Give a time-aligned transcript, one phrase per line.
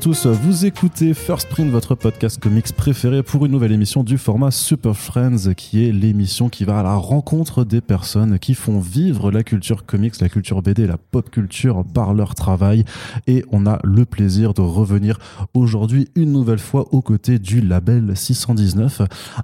[0.00, 4.50] Tous, vous écoutez First Print, votre podcast comics préféré pour une nouvelle émission du format
[4.50, 9.30] Super Friends, qui est l'émission qui va à la rencontre des personnes qui font vivre
[9.30, 12.84] la culture comics, la culture BD, la pop culture par leur travail.
[13.28, 15.18] Et on a le plaisir de revenir
[15.54, 19.02] aujourd'hui une nouvelle fois aux côtés du label 619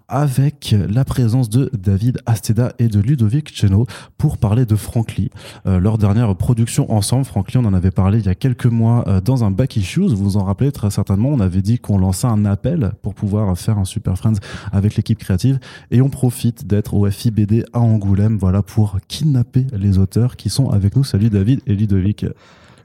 [0.09, 3.87] avec la présence de David Asteda et de Ludovic Cheno
[4.19, 5.31] pour parler de Frankly.
[5.67, 9.05] Euh, leur dernière production ensemble, Frankly, on en avait parlé il y a quelques mois
[9.07, 10.09] euh, dans un back Issues.
[10.09, 11.29] Vous vous en rappelez très certainement.
[11.29, 14.41] On avait dit qu'on lançait un appel pour pouvoir faire un Super Friends
[14.73, 15.59] avec l'équipe créative.
[15.91, 20.71] Et on profite d'être au FIBD à Angoulême, voilà, pour kidnapper les auteurs qui sont
[20.71, 21.05] avec nous.
[21.05, 22.27] Salut David et Ludovic.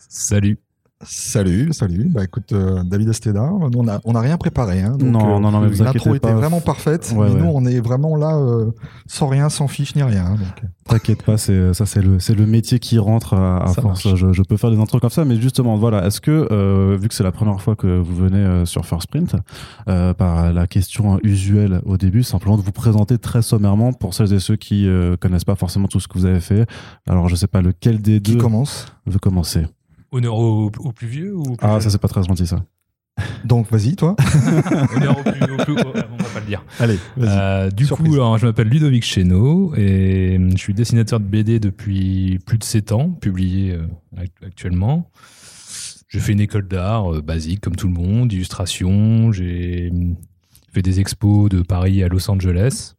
[0.10, 0.60] Salut.
[1.04, 2.06] Salut, salut.
[2.10, 4.82] Bah écoute, euh, David Esteda, on n'a on a rien préparé.
[4.82, 7.14] Hein, donc, non, non, non, mais vous L'intro était vraiment parfaite.
[7.14, 8.72] mais nous, on est vraiment là euh,
[9.06, 10.26] sans rien, sans fiche ni rien.
[10.26, 10.38] Hein.
[10.88, 14.16] T'inquiète pas, c'est ça, c'est le, c'est le métier qui rentre à, force.
[14.16, 16.06] Je, je, peux faire des intros comme ça, mais justement, voilà.
[16.06, 19.36] Est-ce que, euh, vu que c'est la première fois que vous venez sur First Print,
[19.86, 24.40] par la question usuelle au début, simplement de vous présenter très sommairement pour celles et
[24.40, 24.88] ceux qui
[25.20, 26.66] connaissent pas forcément tout ce que vous avez fait.
[27.06, 28.36] Alors, je sais pas lequel des deux.
[28.36, 28.86] Qui commence?
[29.06, 29.66] Veut commencer.
[30.16, 32.64] Honneur au, plus vieux ou Ah, ça, c'est pas très gentil, ça.
[33.44, 34.16] Donc, vas-y, toi.
[34.96, 36.64] Honneur au plus, vieux on va pas le dire.
[36.80, 41.60] Allez, euh, du coup, alors, je m'appelle Ludovic Chéneau et je suis dessinateur de BD
[41.60, 43.88] depuis plus de 7 ans, publié euh,
[44.46, 45.12] actuellement.
[46.08, 49.34] J'ai fait une école d'art euh, basique, comme tout le monde, illustration.
[49.34, 49.92] J'ai
[50.72, 52.94] fait des expos de Paris à Los Angeles.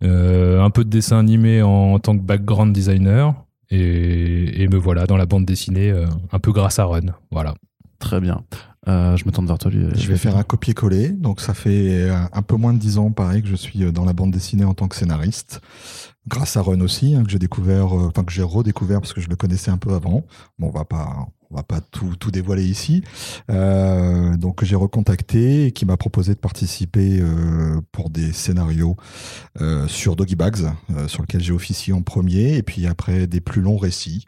[0.00, 3.32] un peu de dessin animé en tant que background designer.
[3.74, 7.06] Et, me voilà dans la bande dessinée, euh, un peu grâce à Run.
[7.30, 7.54] Voilà.
[7.98, 8.42] Très bien.
[8.88, 9.70] Euh, je me tourne vers toi.
[9.70, 11.08] Je vais faire un copier-coller.
[11.08, 14.12] Donc, ça fait un peu moins de dix ans, pareil, que je suis dans la
[14.12, 15.60] bande dessinée en tant que scénariste.
[16.28, 19.20] Grâce à Run aussi, hein, que j'ai découvert, euh, enfin, que j'ai redécouvert parce que
[19.20, 20.24] je le connaissais un peu avant.
[20.58, 23.02] Bon, on va pas, on va pas tout, tout dévoiler ici.
[23.50, 28.96] Euh, donc j'ai recontacté et qui m'a proposé de participer euh, pour des scénarios
[29.60, 30.72] euh, sur Doggy Bags,
[31.06, 34.26] sur lequel j'ai officié en premier, et puis après des plus longs récits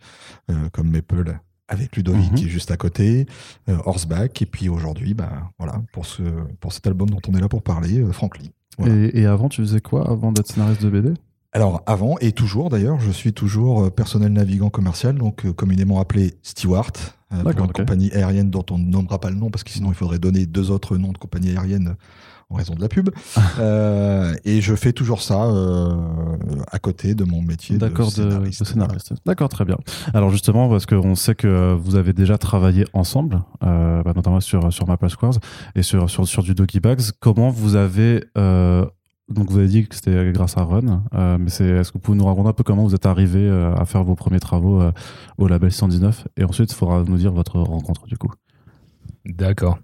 [0.72, 2.36] comme Maple avec Ludovic mhm.
[2.36, 3.26] qui est juste à côté,
[3.68, 6.22] Horseback, et puis aujourd'hui, bah voilà, pour ce
[6.60, 8.48] pour cet album dont on est là pour parler, Franklin.
[8.84, 11.14] Et, et, avant, tu faisais quoi avant d'être scénariste de BD
[11.54, 16.00] alors avant et toujours d'ailleurs, je suis toujours euh, personnel navigant commercial, donc euh, communément
[16.00, 16.96] appelé steward,
[17.32, 19.88] euh, pour une compagnie aérienne dont on ne nommera pas le nom parce que sinon
[19.88, 21.96] il faudrait donner deux autres noms de compagnies aériennes
[22.50, 23.10] en raison de la pub.
[23.58, 25.96] euh, et je fais toujours ça euh,
[26.70, 28.60] à côté de mon métier de scénariste.
[28.60, 29.14] De, scénariste.
[29.26, 29.78] D'accord, très bien.
[30.12, 34.72] Alors justement, parce qu'on sait que vous avez déjà travaillé ensemble, euh, bah, notamment sur
[34.72, 35.38] sur Maple Squares
[35.74, 37.02] et sur sur sur du Doggy Bags.
[37.20, 38.24] Comment vous avez
[39.28, 42.00] donc vous avez dit que c'était grâce à Run, euh, mais c'est est-ce que vous
[42.00, 44.82] pouvez nous raconter un peu comment vous êtes arrivé euh, à faire vos premiers travaux
[44.82, 44.92] euh,
[45.38, 48.30] au label 119 et ensuite il faudra nous dire votre rencontre du coup.
[49.24, 49.78] D'accord.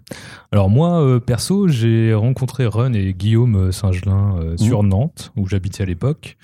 [0.51, 4.57] Alors moi perso j'ai rencontré Run et Guillaume Singelin mmh.
[4.59, 6.37] sur Nantes où j'habitais à l'époque,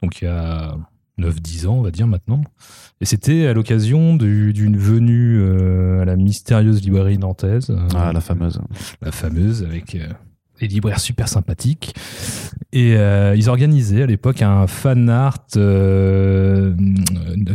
[0.00, 0.76] donc il y a
[1.18, 2.42] 9-10 ans on va dire maintenant.
[3.00, 5.42] Et c'était à l'occasion d'une venue
[6.00, 7.76] à la mystérieuse librairie nantaise.
[7.96, 8.60] ah la fameuse.
[9.02, 9.96] La fameuse avec
[10.60, 11.94] des libraires super sympathiques.
[12.72, 16.74] Et euh, ils organisaient à l'époque un fan art, euh,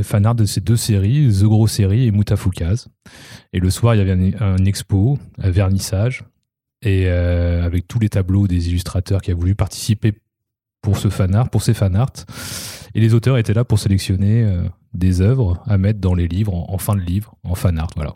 [0.03, 2.88] fan art de ces deux séries, The Gros Série et Moutafoukaz.
[3.53, 6.23] Et le soir, il y avait un, expo, un vernissage,
[6.81, 10.13] et euh, avec tous les tableaux des illustrateurs qui avaient voulu participer
[10.81, 12.13] pour ce fan art, pour ces fan art.
[12.95, 14.63] Et les auteurs étaient là pour sélectionner euh,
[14.94, 17.91] des œuvres à mettre dans les livres, en, en fin de livre, en fan art,
[17.95, 18.13] voilà.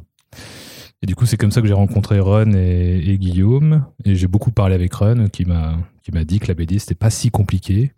[1.06, 3.86] Et du coup, c'est comme ça que j'ai rencontré Run et, Guillaume.
[4.06, 6.96] Et j'ai beaucoup parlé avec Run, qui m'a qui m'a dit que la BD c'était
[6.96, 7.92] pas si compliqué.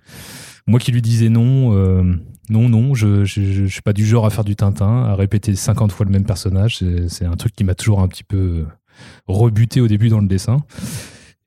[0.67, 2.03] Moi qui lui disais non, euh,
[2.49, 5.93] non, non, je, je, suis pas du genre à faire du Tintin, à répéter 50
[5.93, 6.83] fois le même personnage.
[7.07, 8.65] C'est un truc qui m'a toujours un petit peu
[9.25, 10.57] rebuté au début dans le dessin.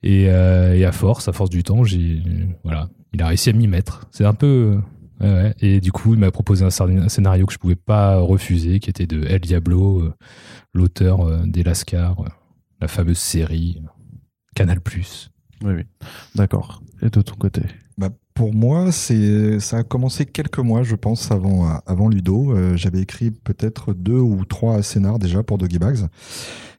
[0.02, 2.22] Et, euh, et à force, à force du temps, j'ai
[2.64, 4.08] voilà, il a réussi à m'y mettre.
[4.12, 4.78] C'est un peu
[5.20, 8.90] ouais, Et du coup, il m'a proposé un, scénario que je pouvais pas refuser, qui
[8.90, 10.00] était de El Diablo.
[10.00, 10.14] Euh,
[10.74, 12.28] l'auteur euh, des Lascar, euh,
[12.80, 13.82] la fameuse série
[14.54, 14.80] Canal+.
[15.62, 15.82] Oui, oui.
[16.34, 16.82] D'accord.
[17.02, 17.62] Et de ton côté?
[17.98, 22.52] Bah, Pour moi, c'est ça a commencé quelques mois, je pense, avant, avant Ludo.
[22.52, 26.08] Euh, j'avais écrit peut-être deux ou trois scénars déjà pour Doggy Bags.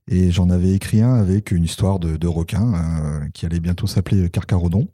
[0.07, 4.29] Et j'en avais écrit un avec une histoire de, de requin qui allait bientôt s'appeler
[4.29, 4.87] Carcarodon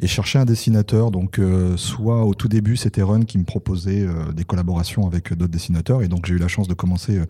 [0.00, 1.10] et chercher un dessinateur.
[1.10, 1.40] Donc,
[1.76, 6.02] soit au tout début, c'était Run qui me proposait des collaborations avec d'autres dessinateurs.
[6.02, 7.22] Et donc, j'ai eu la chance de commencer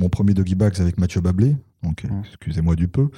[0.00, 2.22] mon premier Doggy Bags avec Mathieu Bablé, Donc, Mmh.
[2.26, 3.08] excusez-moi du peu.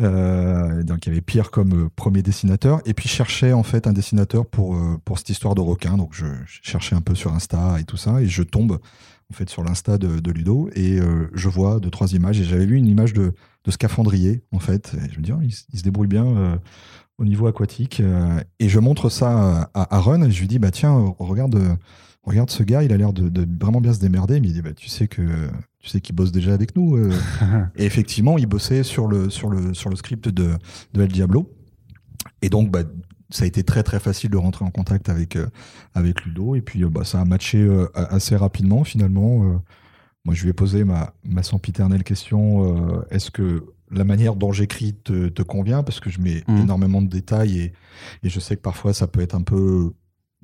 [0.00, 2.80] Euh, donc, il y avait Pierre comme euh, premier dessinateur.
[2.84, 5.96] Et puis, je cherchais en fait un dessinateur pour, euh, pour cette histoire de requin.
[5.96, 8.20] Donc, je, je cherchais un peu sur Insta et tout ça.
[8.20, 8.78] Et je tombe
[9.30, 10.68] en fait sur l'Insta de, de Ludo.
[10.74, 12.40] Et euh, je vois deux, trois images.
[12.40, 13.34] Et j'avais vu une image de,
[13.66, 14.94] de scaphandrier, en fait.
[14.94, 16.24] Et je me dis, oh, il, se débrouille bien.
[16.26, 16.56] euh,
[17.18, 18.00] au niveau aquatique.
[18.00, 21.58] euh, et je montre ça à, à Ron et je lui dis, bah tiens, regarde,
[22.22, 24.40] regarde ce gars, il a l'air de, de vraiment bien se démerder.
[24.40, 25.22] Mais il dit, bah, tu sais que
[25.80, 26.96] tu sais qu'il bosse déjà avec nous.
[26.96, 27.12] euh.
[27.76, 30.50] et effectivement, il bossait sur le, sur le, sur le script de,
[30.92, 31.50] de El Diablo.
[32.42, 32.82] Et donc, bah,
[33.30, 35.46] ça a été très très facile de rentrer en contact avec, euh,
[35.94, 36.54] avec Ludo.
[36.54, 39.60] Et puis, bah, ça a matché assez rapidement finalement.
[40.26, 44.50] Moi, je lui ai posé ma, ma sempiternelle question euh, est-ce que la manière dont
[44.52, 45.82] j'écris te, te convient?
[45.84, 46.62] Parce que je mets Mhm.
[46.62, 47.72] énormément de détails et,
[48.24, 49.92] et je sais que parfois ça peut être un peu,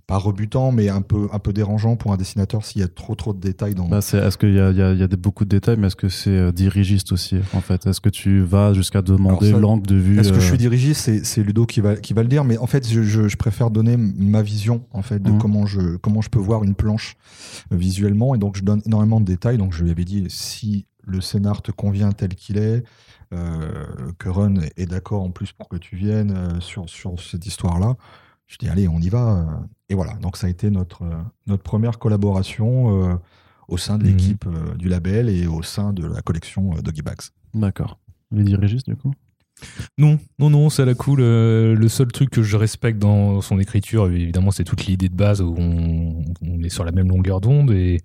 [0.07, 3.15] pas rebutant, mais un peu, un peu dérangeant pour un dessinateur s'il y a trop
[3.15, 3.89] trop de détails dans.
[3.89, 5.97] Bah, est-ce qu'il y a, y a- y a des, beaucoup de détails, mais est-ce
[5.97, 7.87] que c'est euh, dirigiste aussi, en fait?
[7.87, 11.25] Est-ce que tu vas jusqu'à demander l'angle de vue Est-ce que je euh, suis dirigiste?
[11.25, 13.71] C'est Ludo qui va, qui va le dire, mais en fait, je, je- je préfère
[13.71, 15.39] donner ma vision en fait de Mhm.
[15.39, 17.17] comment je comment je peux voir une planche
[17.73, 19.57] euh, visuellement, et donc je donne énormément de détails.
[19.59, 22.85] Donc je lui avais dit si le scénar te convient tel qu'il est,
[24.19, 27.97] que Ron est d'accord en plus pour que tu viennes sur sur cette histoire-là.
[28.53, 29.39] Je dis allez, on y va.
[29.39, 30.13] euh, Et voilà.
[30.21, 31.15] Donc ça a été notre euh,
[31.47, 33.15] notre première collaboration euh,
[33.69, 34.11] au sein de Mhm.
[34.11, 37.23] l'équipe euh, du label et au sein de la collection euh, Doggy Bags.
[37.55, 37.99] D'accord.
[38.31, 39.13] Il est dirigiste, du coup?
[39.97, 41.21] Non, non, non, c'est à la cool.
[41.21, 45.15] Euh, le seul truc que je respecte dans son écriture, évidemment, c'est toute l'idée de
[45.15, 47.71] base où on, on est sur la même longueur d'onde.
[47.71, 48.01] Et,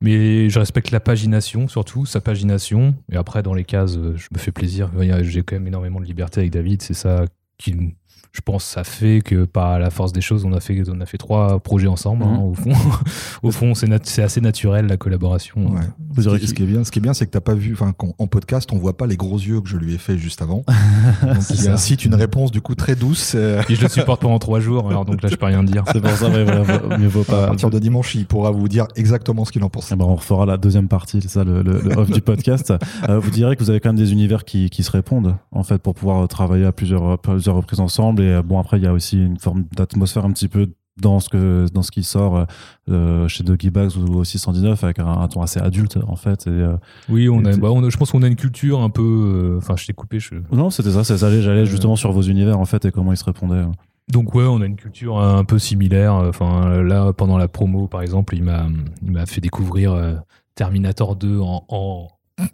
[0.00, 2.94] mais je respecte la pagination, surtout, sa pagination.
[3.10, 4.90] Et après, dans les cases, je me fais plaisir.
[5.22, 6.82] J'ai quand même énormément de liberté avec David.
[6.82, 7.24] C'est ça
[7.56, 7.94] qui,
[8.32, 11.06] je pense, ça fait que par la force des choses, on a fait, on a
[11.06, 12.24] fait trois projets ensemble.
[12.24, 12.42] hein, Mhm.
[12.44, 12.70] au fond,
[13.42, 15.72] au fond c'est nat- c'est assez naturel, la collaboration.
[15.72, 15.80] Ouais.
[16.10, 17.54] Vous Ce qui, ce qui est bien, ce qui est bien, c'est que t'as pas
[17.54, 19.98] vu, enfin, qu'en- en podcast, on voit pas les gros yeux que je lui ai
[19.98, 20.64] fait juste avant.
[21.22, 23.32] Donc, il incite une réponse du coup très douce.
[23.34, 25.84] euh, Et je le supporte pendant trois jours, alors donc là, je peux rien dire.
[25.92, 27.46] C'est pour ça, ouais, voilà, vaut- mieux vaut à pas.
[27.48, 29.90] partir de dimanche, il pourra vous dire exactement ce qu'il en pense.
[29.92, 32.72] Eh ben, on refera la deuxième partie, c'est ça, le, le- le off du podcast.
[33.08, 35.62] Euh, vous direz que vous avez quand même des univers qui, qui se répondent, en
[35.62, 38.11] fait, pour pouvoir euh, travailler à plusieurs, à plusieurs reprises ensemble.
[38.20, 40.68] Et euh, bon, après, il y a aussi une forme d'atmosphère un petit peu
[41.00, 42.46] dans ce, que, dans ce qui sort
[42.90, 46.46] euh, chez Doggy Bags ou aussi 119 avec un, un ton assez adulte, en fait.
[46.46, 46.76] Et, euh,
[47.08, 49.02] Oui, on a, Et- bah, on a- je pense qu'on a une culture un peu.
[49.02, 50.20] euh, Enfin, je t'ai coupé.
[50.20, 50.34] Je...
[50.52, 51.30] Non, c'était ça, c'est ça.
[51.40, 51.64] J'allais Euh.
[51.64, 53.64] justement sur vos univers, en fait, et comment ils se répondaient.
[54.10, 56.12] Donc ouais, on a une culture un peu similaire.
[56.14, 58.66] Enfin, là, pendant la promo, par exemple, il m'a,
[59.02, 60.14] il m'a fait découvrir euh,
[60.56, 62.08] Terminator 2 en, en,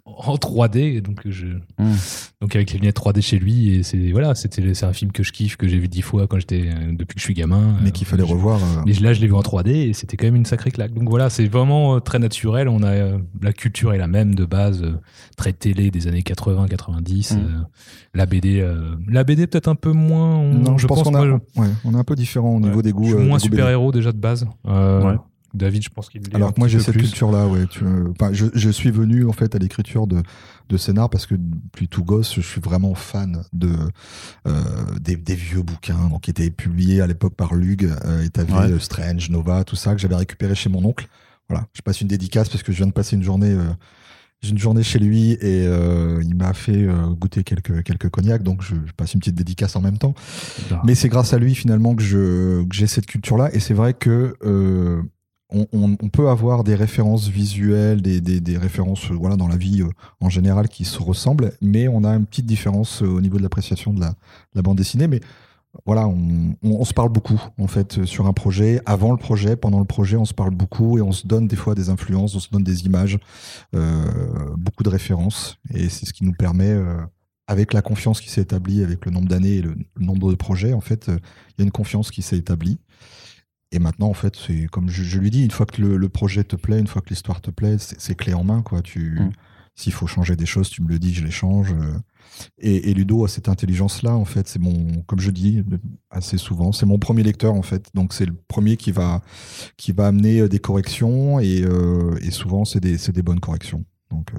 [0.05, 1.01] en 3D.
[1.01, 1.45] Donc je,
[1.79, 1.93] Mm.
[2.41, 3.73] donc avec les lunettes 3D chez lui.
[3.73, 6.27] Et c'est voilà, c'était, c'est un film que je kiffe, que j'ai vu dix fois
[6.27, 7.77] quand j'étais, euh, depuis que je suis gamin.
[7.81, 8.59] Mais Euh, qu'il fallait je- revoir.
[8.61, 10.93] euh, Mais là, je l'ai vu en 3D et c'était quand même une sacrée claque.
[10.93, 12.67] Donc voilà, c'est vraiment très naturel.
[12.67, 12.93] On a
[13.41, 14.83] la culture est la même de base,
[15.37, 17.31] très télé des années 80-90.
[17.33, 17.37] Mm.
[17.37, 17.41] euh,
[18.13, 20.35] la BD, euh, la BD peut-être un peu moins.
[20.37, 22.67] on- Non, je, pense, qu'on a, moi, ouais, on est un peu différent au Ouais.
[22.67, 23.05] niveau des goûts.
[23.05, 24.45] je suis moins super héros déjà de base.
[24.67, 25.17] Euh, Ouais.
[25.53, 27.65] David, je pense qu'il Alors que moi j'ai cette culture-là, ouais.
[27.67, 30.21] Tu, euh, enfin, je, je suis venu en fait à l'écriture de,
[30.69, 33.71] de scénar parce que depuis tout gosse, je suis vraiment fan de
[34.47, 34.61] euh,
[35.01, 37.85] des, des vieux bouquins donc, qui étaient publiés à l'époque par Lug.
[38.05, 38.71] Euh, et t'avais Ouais.
[38.71, 41.07] euh, Strange, Nova, tout ça que j'avais récupéré chez mon oncle.
[41.49, 43.51] Voilà, je passe une dédicace parce que je viens de passer une journée.
[43.51, 43.69] euh,
[44.49, 48.61] une journée chez lui et euh, il m'a fait euh, goûter quelques quelques cognacs, donc
[48.61, 50.13] je, je passe une petite dédicace en même temps.
[50.71, 50.81] Ah.
[50.85, 53.53] Mais c'est grâce à lui finalement que je que j'ai cette culture-là.
[53.53, 55.01] Et c'est vrai que euh,
[55.51, 59.89] on, peut avoir des références visuelles, des, références euh, voilà dans la vie euh,
[60.21, 63.43] en général qui se ressemblent, mais on a une petite différence euh, au niveau de
[63.43, 64.15] l'appréciation de la, de
[64.55, 65.07] la bande dessinée.
[65.07, 65.21] Mais
[65.85, 69.85] voilà, on, se parle beaucoup en fait sur un projet, avant le projet, pendant le
[69.85, 72.49] projet, on se parle beaucoup et on se donne des fois des influences, on se
[72.49, 73.19] donne des images,
[74.57, 76.75] beaucoup de références, et c'est ce qui nous permet
[77.45, 80.73] avec la confiance qui s'est établie avec le nombre d'années et le, nombre de projets,
[80.73, 82.79] en fait, il y a une confiance qui s'est établie.
[83.71, 86.09] Et maintenant, en fait, c'est comme je, je lui dis, une fois que le, le
[86.09, 88.81] projet te plaît, une fois que l'histoire te plaît, c'est clé en main, quoi.
[88.81, 89.31] Tu, Mm.
[89.75, 91.71] s'il faut changer des choses, tu me le dis, je les change.
[91.73, 91.99] euh.
[92.59, 94.47] Et, et Ludo a cette intelligence-là, en fait.
[94.47, 95.63] C'est mon, comme je dis
[96.09, 97.89] assez souvent, c'est mon premier lecteur, en fait.
[97.93, 99.21] Donc c'est le premier qui va,
[99.77, 103.39] qui va amener euh, des corrections et, euh, et souvent c'est des, c'est des bonnes
[103.39, 103.85] corrections.
[104.11, 104.31] Donc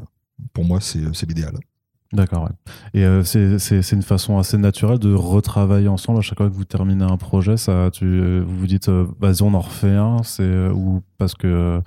[0.53, 1.55] pour moi, c'est c'est l'idéal.
[2.13, 2.73] D'accord, ouais.
[3.01, 6.65] Et euh, c'est- une façon assez naturelle de retravailler ensemble à chaque fois que vous
[6.65, 7.57] terminez un projet.
[7.57, 10.23] Ça, tu, euh, vous vous dites, euh, vas-y, on en refait un.
[10.25, 11.81] C'est euh, ou parce que euh,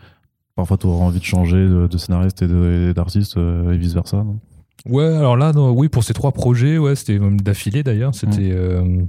[0.56, 4.18] parfois tu auras envie de changer de, de scénariste et d'artiste et vice versa.
[4.24, 4.40] Non?
[4.86, 8.14] Ouais, alors là, non, oui, pour ces trois projets, ouais, c'était même d'affilée d'ailleurs.
[8.16, 9.04] C'était, euh,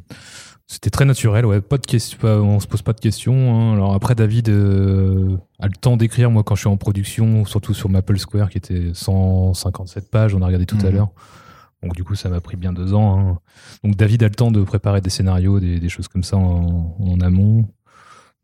[0.66, 1.60] C'était très naturel, ouais.
[1.60, 3.54] Pas de questions, pas- on se pose pas de questions.
[3.54, 3.74] hein.
[3.74, 6.30] Alors après, David euh, a le temps d'écrire.
[6.30, 10.40] Moi, quand je suis en production, surtout sur Maple Square, qui était 157 pages, on
[10.42, 10.94] a regardé tout à Mhm.
[10.94, 11.08] l'heure.
[11.82, 13.18] Donc du coup, ça m'a pris bien deux ans.
[13.18, 13.38] hein.
[13.84, 16.96] Donc David a le temps de préparer des scénarios, des, des choses comme ça en,
[16.98, 17.66] en amont.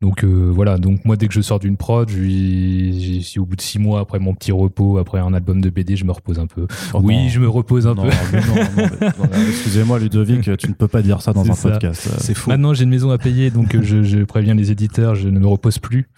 [0.01, 0.79] Donc euh, voilà.
[0.79, 3.79] Donc moi, dès que je sors d'une prod, je lui- si au bout de six
[3.79, 6.67] mois après mon petit repos, après un album de BD, je me repose un peu.
[6.95, 7.29] Oh oui, non.
[7.29, 8.11] je me repose un Non, peu.
[8.33, 11.55] mais non, non, mais- voilà, Excusez-moi, Ludovic, tu ne peux pas dire ça dans un
[11.55, 11.71] ça.
[11.73, 12.09] podcast.
[12.11, 12.51] Euh, C'est faux.
[12.51, 15.39] Maintenant, j'ai une maison à payer, donc euh, je, je préviens les éditeurs, je ne
[15.39, 16.09] me repose plus.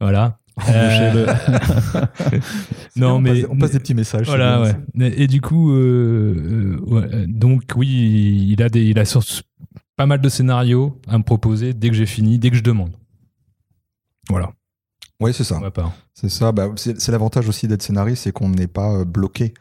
[0.00, 0.38] Voilà.
[0.66, 1.14] C'est
[2.96, 4.26] non, bien, mais on passe, on passe des petits messages.
[4.26, 4.72] voilà, bien,
[5.06, 5.12] ouais.
[5.16, 9.04] Et, et du coup, euh, euh, ouais, euh, donc oui, il a des, il a
[9.04, 9.22] sur-
[9.96, 12.90] pas mal de scénarios à me proposer dès que j'ai fini, dès que je demande.
[14.30, 14.52] Voilà,
[15.20, 15.60] Ouais, c'est ça.
[16.14, 16.50] C'est ça.
[16.50, 19.52] Bah, c'est l'avantage aussi d'être scénariste, c'est qu'on n'est pas euh, bloqué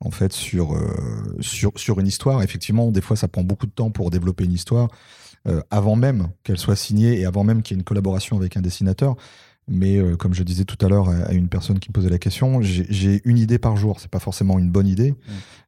[0.00, 2.42] en fait sur, euh, sur sur une histoire.
[2.42, 4.88] Effectivement, des fois, ça prend beaucoup de temps pour développer une histoire
[5.48, 8.56] euh, avant même qu'elle soit signée et avant même qu'il y ait une collaboration avec
[8.56, 9.16] un dessinateur.
[9.68, 12.18] Mais euh, comme je disais tout à l'heure à, une personne qui me posait la
[12.18, 14.00] question, j'ai une idée par jour.
[14.00, 15.14] C'est pas forcément une bonne idée,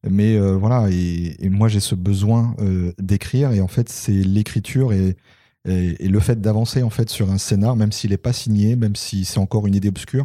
[0.09, 0.89] mais euh, voilà.
[0.91, 2.55] Et, et moi, j'ai ce besoin
[2.99, 3.53] d'écrire.
[3.53, 5.17] Et en fait, c'est l'écriture et
[5.65, 8.97] et, le fait d'avancer en fait sur un scénar, même s'il n'est pas signé, même
[8.97, 10.25] si c'est encore une idée obscure,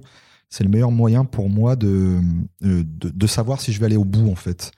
[0.54, 2.22] c'est le meilleur moyen pour moi de,
[2.64, 4.72] euh, de, savoir si je vais aller au bout en fait.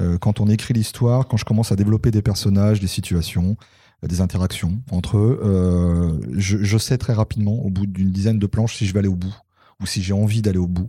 [0.00, 3.58] Euh, quand on écrit l'histoire, quand je commence à développer des personnages, des situations,
[4.02, 8.76] euh, des interactions entre eux, je, sais très rapidement au bout d'une dizaine de planches
[8.76, 9.36] si je vais aller au bout
[9.82, 10.88] ou si j'ai envie d'aller au bout.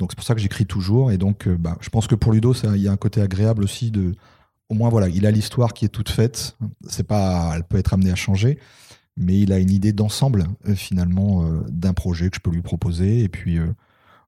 [0.00, 2.52] Donc c'est pour ça que j'écris toujours et donc bah, je pense que pour Ludo,
[2.74, 4.16] il y a un côté agréable aussi de
[4.70, 6.56] au moins voilà, il a l'histoire qui est toute faite.
[6.86, 8.58] C'est pas, elle peut être amenée à changer,
[9.16, 12.62] mais il a une idée d'ensemble euh, finalement euh, d'un projet que je peux lui
[12.62, 13.22] proposer.
[13.22, 13.66] Et puis euh,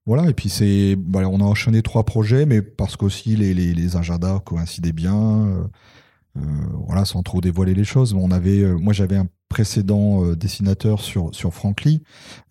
[0.05, 3.95] voilà, et puis c'est, voilà, on a enchaîné trois projets, mais parce qu'aussi les, les,
[3.95, 5.69] agendas coïncidaient bien.
[6.35, 8.13] voilà, sans trop dévoiler les choses.
[8.13, 12.03] On avait, moi j'avais un précédent dessinateur sur sur Frankly,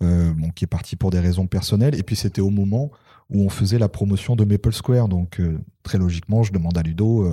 [0.02, 1.94] euh, bon, qui est parti pour des raisons personnelles.
[1.94, 2.90] Et puis c'était au moment
[3.28, 5.42] où on faisait la promotion de Maple Square, donc
[5.82, 7.28] très logiquement, je demande à Ludo.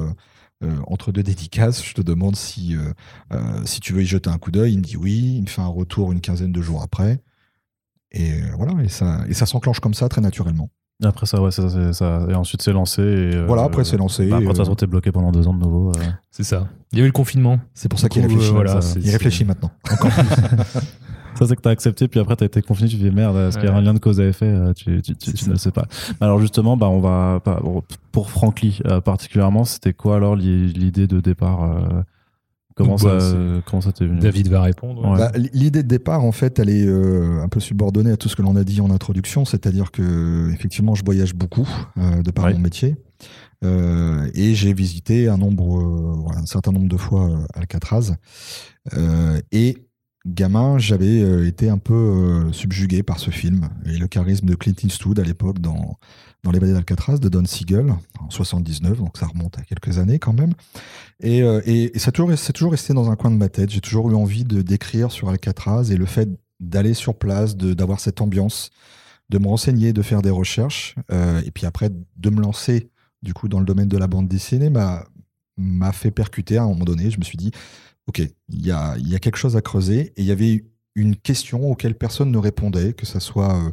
[0.64, 2.92] Euh, entre deux dédicaces, je te demande si, euh,
[3.34, 4.74] euh, si tu veux y jeter un coup d'œil.
[4.74, 5.34] Il me dit oui.
[5.38, 7.22] Il me fait un retour une quinzaine de jours après.
[8.12, 10.70] Et euh, voilà, et ça, et ça s'enclenche comme ça très naturellement.
[11.02, 13.02] Après ça, ouais, ça, c'est- ça- et ensuite c'est lancé.
[13.02, 15.32] Et, euh, Voilà, après, c'est lancé, bah, après, de toute euh, façon, t'es bloqué pendant
[15.32, 15.92] deux ans de nouveau.
[15.92, 16.02] euh.
[16.30, 16.68] C'est ça.
[16.92, 17.60] Il y a eu le confinement.
[17.74, 18.50] C'est pour ça qu'il réfléchit.
[18.50, 19.72] euh, voilà, Il réfléchit maintenant.
[21.40, 23.58] Ça, c'est que t'as accepté, puis après t'as été confiné, tu te dis merde, est-ce
[23.58, 25.38] qu'il y a un lien de cause à effet euh, Tu, tu, tu, C'est tu
[25.38, 25.48] ça.
[25.48, 25.86] ne le sais pas.
[26.22, 27.42] Alors justement, bah, on va,
[28.12, 32.02] pour Frankly euh, particulièrement, c'était quoi alors l'i- l'idée de départ euh,
[32.76, 34.20] Comment Donc, ça, c'est- comment ça t'est venu?
[34.22, 35.04] David va répondre.
[35.06, 35.18] Ouais.
[35.18, 38.38] Bah, L'idée de départ, en fait, elle est euh, un peu subordonnée à tout ce
[38.38, 41.68] que l'on a dit en introduction, c'est-à-dire que effectivement, je voyage beaucoup
[41.98, 42.54] euh, de par Ouais.
[42.54, 42.96] mon métier,
[43.66, 48.14] Euh, et j'ai visité un nombre, euh, un certain nombre de fois euh, Alcatraz,
[48.96, 49.78] Euh, et
[50.26, 54.56] gamin, j'avais euh, été un peu euh, subjugué par ce film et le charisme de
[54.56, 55.98] Clint Eastwood à l'époque dans
[56.44, 60.20] dans les balais d'Alcatraz de Don Siegel en 79, donc ça remonte à quelques années
[60.20, 60.54] quand même.
[61.20, 63.70] Et, euh, et, ça toujours, c'est toujours resté dans un coin de ma tête.
[63.72, 66.30] J'ai toujours eu envie de d'écrire sur Alcatraz et le fait
[66.62, 68.70] d'aller sur place, d'avoir cette ambiance,
[69.30, 72.90] de me renseigner, de faire des recherches, et puis après de me lancer
[73.22, 76.86] du coup dans le domaine de la bande dessinée m'a fait percuter à un moment
[76.86, 77.12] donné.
[77.12, 77.52] Je me suis dit,
[78.10, 81.96] ok, il y a, quelque chose à creuser et il y avait une question auquel
[81.96, 83.72] personne ne répondait, que ce soit euh,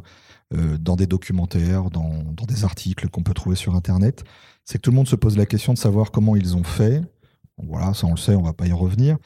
[0.53, 4.23] euh, dans des documentaires, dans, des articles qu'on peut trouver sur Internet.
[4.63, 7.01] C'est que tout le monde se pose la question de savoir comment ils ont fait.
[7.57, 9.17] Voilà, ça on le sait, on va pas y revenir.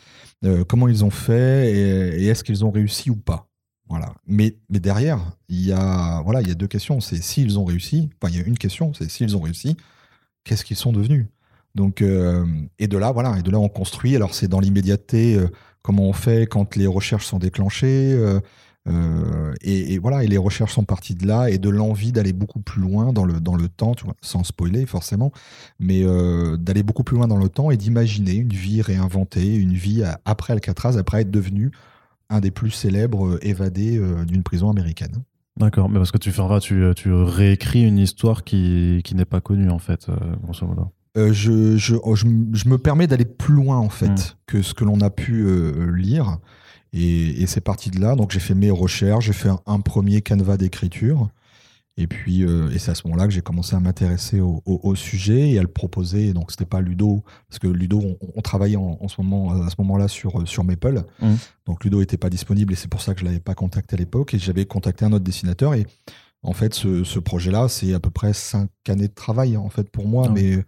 [0.46, 3.50] Euh, comment ils ont fait et, est-ce qu'ils ont réussi ou pas?
[3.90, 4.14] Voilà.
[4.26, 7.02] Mais, mais derrière, il y a voilà, il y a deux questions.
[7.02, 8.10] C'est s'ils ont réussi.
[8.22, 9.76] Enfin, il y a une question, c'est s'ils ont réussi.
[10.46, 11.28] Qu'est-ce qu'ils sont devenus?
[11.76, 12.46] Donc euh,
[12.80, 14.16] et de là, voilà, et de là on construit.
[14.16, 15.36] Alors c'est dans l'immédiateté.
[15.36, 15.48] euh,
[15.82, 18.14] comment on fait quand les recherches sont déclenchées.
[18.88, 22.60] euh, et, voilà, et les recherches sont parties de là et de l'envie d'aller beaucoup
[22.60, 25.32] plus loin dans le, temps, sans spoiler forcément,
[25.80, 26.04] mais
[26.58, 30.54] d'aller beaucoup plus loin dans le temps et d'imaginer une vie réinventée, une vie après
[30.54, 31.72] Alcatraz, après être devenu
[32.32, 35.14] un des plus célèbres évadés d'une prison américaine.
[35.58, 39.70] D'accord, mais parce que tu tu, tu réécris une histoire qui, qui n'est pas connue
[39.70, 40.08] en fait,
[40.42, 40.92] grosso modo.
[41.18, 44.16] Euh, je, je, oh, je, me permets d'aller plus loin en fait Mm.
[44.48, 46.38] que ce que l'on a pu euh, lire.
[46.94, 48.16] Et, et c'est parti de là.
[48.16, 51.30] Donc j'ai fait mes recherches, j'ai fait un, un premier canevas d'écriture.
[51.98, 54.80] Et puis euh, et c'est à ce moment-là que j'ai commencé à m'intéresser au, au-
[54.84, 56.32] au sujet et à le proposer.
[56.34, 59.70] Donc c'était pas Ludo, parce que Ludo, on, on travaillait en, en ce moment, à
[59.70, 61.04] ce moment-là sur, sur Maple.
[61.22, 61.34] Mm.
[61.66, 64.00] Donc Ludo était pas disponible et c'est pour ça que je l'avais pas contacté à
[64.00, 64.34] l'époque.
[64.34, 65.74] Et j'avais contacté un autre dessinateur.
[65.76, 65.86] Et
[66.44, 69.90] en fait, ce, ce projet-là, c'est à peu près cinq années de travail en fait
[69.90, 70.64] pour moi, Ah mais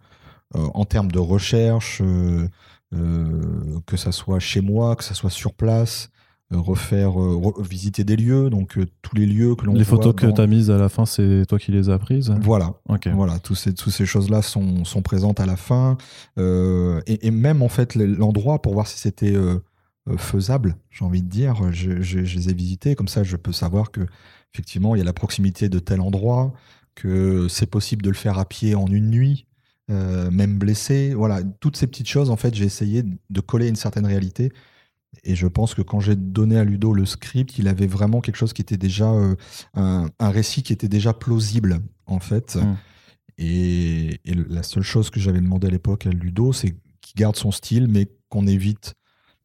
[0.54, 2.48] en termes de recherche, euh,
[2.94, 6.10] euh, que ça soit chez moi, que ça soit sur place,
[6.52, 9.84] euh, refaire, euh, re- visiter des lieux, donc euh, tous les lieux que l'on Les
[9.84, 12.32] photos que dans- tu as mises à la fin, c'est toi qui les as prises?
[12.42, 13.08] Voilà, Ok.
[13.08, 15.96] voilà, tous ces, toutes ces choses-là sont, sont présentes à la fin.
[16.38, 19.58] Euh, et, et même, en fait, le- l'endroit pour voir si c'était euh,
[20.08, 22.94] euh, faisable, j'ai envie de dire, je, je- je les ai visités.
[22.94, 24.02] Comme ça, je peux savoir que,
[24.54, 26.52] effectivement, il y a la proximité de tel endroit,
[26.94, 29.46] que c'est possible de le faire à pied en une nuit,
[29.90, 31.14] euh, même blessé.
[31.14, 34.52] Voilà, toutes ces petites choses, en fait, j'ai essayé de coller une certaine réalité.
[35.22, 38.36] Et je pense que quand j'ai donné à Ludo le script, il avait vraiment quelque
[38.36, 39.36] chose qui était déjà euh,
[39.74, 42.56] un, un récit qui était déjà plausible, en fait.
[42.56, 42.76] Mm.
[43.38, 47.36] Et, et la seule chose que j'avais demandé à l'époque à Ludo, c'est qu'il garde
[47.36, 48.94] son style, mais qu'on évite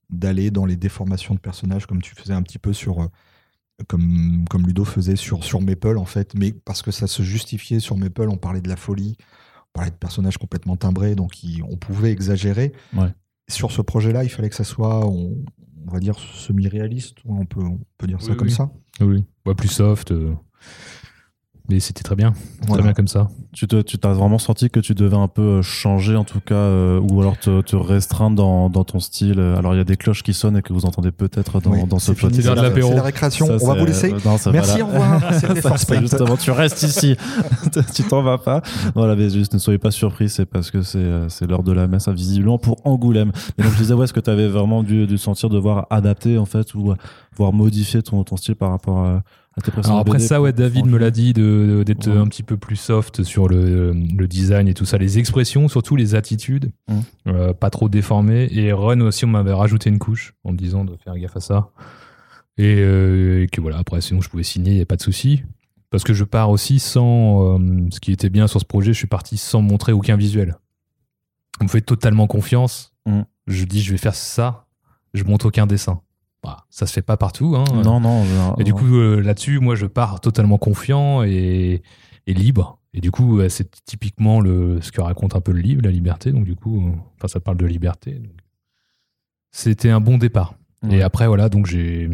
[0.09, 3.01] d'aller dans les déformations de personnages comme tu faisais un petit peu sur.
[3.01, 3.07] euh,
[3.87, 7.79] Comme, comme Ludo faisait sur, sur Maple, en fait, mais parce que ça se justifiait
[7.79, 9.15] sur Maple, on parlait de la folie,
[9.73, 12.73] parlait de personnages complètement timbrés, donc il- on pouvait exagérer.
[12.95, 13.13] Ouais.
[13.49, 15.35] Sur ce projet-là, il fallait que ça soit, on,
[15.87, 18.71] on va dire, semi-réaliste, on peut, on peut dire ça Oui, comme ça.
[19.01, 20.11] Oui, ouais, plus soft.
[20.11, 20.33] euh,
[21.69, 22.33] Mais c'était très bien.
[22.61, 22.75] Voilà.
[22.81, 23.27] Très bien comme ça.
[23.53, 26.39] Tu te- tu t'as vraiment senti que tu devais un peu euh, changer en tout
[26.39, 29.39] cas euh, ou alors te, te restreindre dans, dans ton style.
[29.39, 31.83] Alors il y a des cloches qui sonnent et que vous entendez peut-être dans, Oui,
[31.87, 32.41] dans ce podcast.
[32.41, 32.89] c'est la- l'apéro.
[32.89, 33.45] c'est la récréation.
[33.45, 34.11] Ça, on va vous laisser.
[34.13, 35.21] euh, non, ça va Merci, au revoir.
[35.77, 37.15] C'était justement, tu restes ici.
[37.93, 38.61] tu t'en vas pas.
[38.95, 41.71] Voilà, mais juste ne soyez pas surpris, c'est parce que c'est euh, c'est l'heure de
[41.71, 43.31] la messe, visiblement pour Angoulême.
[43.57, 46.37] Et donc je disais, ouais, est-ce que tu avais vraiment dû, dû sentir devoir adapter
[46.37, 46.95] en fait ou euh,
[47.37, 49.21] voire modifier ton, ton style par rapport à,
[49.83, 52.17] Alors après BD ça, ouais, David me l'a dit d'être Ouais.
[52.17, 55.95] un petit peu plus soft sur le, le design et tout ça, les expressions, surtout
[55.97, 57.01] les attitudes, Mhm.
[57.27, 58.47] euh, pas trop déformées.
[58.51, 61.39] Et Run aussi, on m'avait rajouté une couche en me disant de faire gaffe à
[61.41, 61.69] ça.
[62.57, 65.01] Et, euh, et que voilà, après, sinon je pouvais signer, il n'y a pas de
[65.01, 65.43] souci.
[65.91, 67.57] Parce que je pars aussi sans.
[67.59, 70.55] euh, ce qui était bien sur ce projet, je suis parti sans montrer aucun visuel.
[71.59, 72.93] On me fait totalement confiance.
[73.07, 73.25] Mhm.
[73.47, 74.67] Je dis, je vais faire ça,
[75.13, 75.99] je monte aucun dessin.
[76.43, 77.55] Bah, ça se fait pas partout.
[77.57, 77.65] Hein.
[77.83, 78.23] Non, non.
[78.23, 81.81] je- Et du coup, euh, là-dessus, moi, je pars totalement confiant et,
[82.27, 82.79] et libre.
[82.93, 85.91] Et du coup, euh, c'est typiquement le, ce que raconte un peu le livre, la
[85.91, 86.31] liberté.
[86.31, 88.21] Donc, du coup, euh, enfin, ça parle de liberté.
[89.51, 90.53] C'était un bon départ.
[90.83, 90.97] Ouais.
[90.97, 92.09] Et après, voilà, donc j'ai.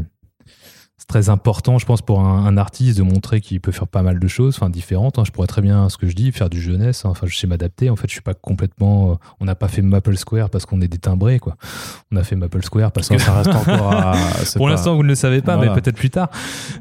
[1.07, 4.01] C'est très important, je pense, pour un, un artiste de montrer qu'il peut faire pas
[4.01, 5.19] mal de choses, enfin différentes.
[5.19, 5.23] hein.
[5.23, 7.05] Je pourrais très bien, ce que je dis, faire du jeunesse.
[7.05, 7.09] hein.
[7.11, 7.91] Enfin, je sais m'adapter.
[7.91, 9.11] En fait, je suis pas complètement.
[9.11, 11.57] euh, on n'a pas fait Maple Square parce qu'on est des timbrés, quoi.
[12.11, 14.13] On a fait Maple Square parce que ça, reste encore à.
[14.55, 15.75] pour pas- l'instant, vous ne le savez pas, Voilà.
[15.75, 16.29] mais peut-être plus tard.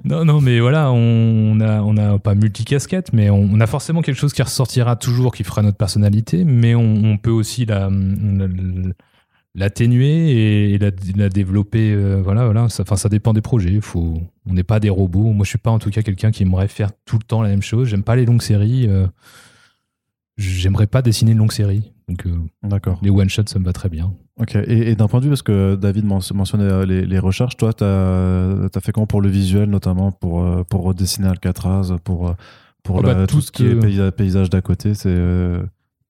[0.04, 4.00] Non, non, mais voilà, on a, on a pas multicasquette, mais on, on a forcément
[4.00, 7.90] quelque chose qui ressortira toujours, qui fera notre personnalité, mais on, on peut aussi la,
[7.90, 8.46] la-
[9.54, 11.92] l'atténuer et la, la développer.
[11.92, 12.68] euh, voilà, voilà.
[12.68, 13.80] Ça, enfin, ça dépend des projets.
[13.80, 15.32] Faut, on n'est pas des robots.
[15.32, 17.48] Moi, je suis pas en tout cas quelqu'un qui aimerait faire tout le temps la
[17.50, 17.88] même chose.
[17.88, 18.86] J'aime pas les longues séries.
[18.88, 19.06] euh,
[20.36, 21.92] J'aimerais pas dessiner une longue série.
[22.08, 22.98] Donc, euh, D'accord.
[23.02, 24.12] les one shots, ça me va très bien.
[24.40, 24.56] Ok.
[24.56, 27.72] Et, et d'un point de vue, parce que David men- mentionnait les, les recherches, toi,
[27.72, 32.34] tu as, fait comment pour le visuel, notamment pour, pour redessiner Alcatraz, pour,
[32.82, 35.14] pour Oh la- bah, tout ce toute, qui est paysa- paysage d'à côté C'est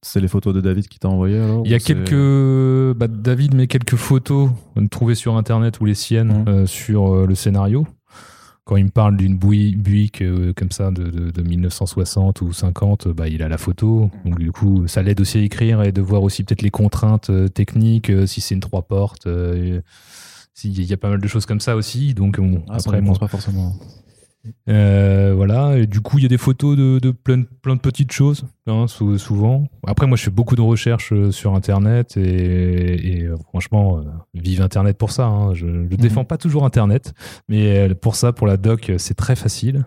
[0.06, 2.96] c'est les photos de David qui t'a envoyé alors Il y a quelques.
[2.96, 4.50] bah, David met quelques photos
[4.90, 6.48] trouvées sur internet ou les siennes Mhm.
[6.48, 7.86] euh, sur euh, le scénario.
[8.66, 13.08] Quand il me parle d'une Buick euh, comme ça de, de- de 1960 ou 50,
[13.08, 14.10] bah, il a la photo.
[14.24, 17.30] Donc du coup, ça l'aide aussi à écrire et de voir aussi peut-être les contraintes
[17.52, 19.26] techniques, si c'est une trois portes.
[20.54, 22.14] s'il y a pas mal de choses comme ça aussi.
[22.14, 23.72] Donc bon, Ah, ça, après, on moi, pense pas forcément.
[24.68, 27.74] Euh, voilà, et du coup, il y a des photos de, de plein, de- plein
[27.76, 29.66] de petites choses, hein, sou- souvent.
[29.86, 34.02] Après, moi, je fais beaucoup de recherches euh, sur Internet et, et, euh, franchement,
[34.34, 35.26] vive Internet pour ça.
[35.26, 35.54] hein.
[35.54, 37.14] Je ne défends pas toujours Internet,
[37.48, 39.84] mais pour ça, pour la doc, c'est très facile.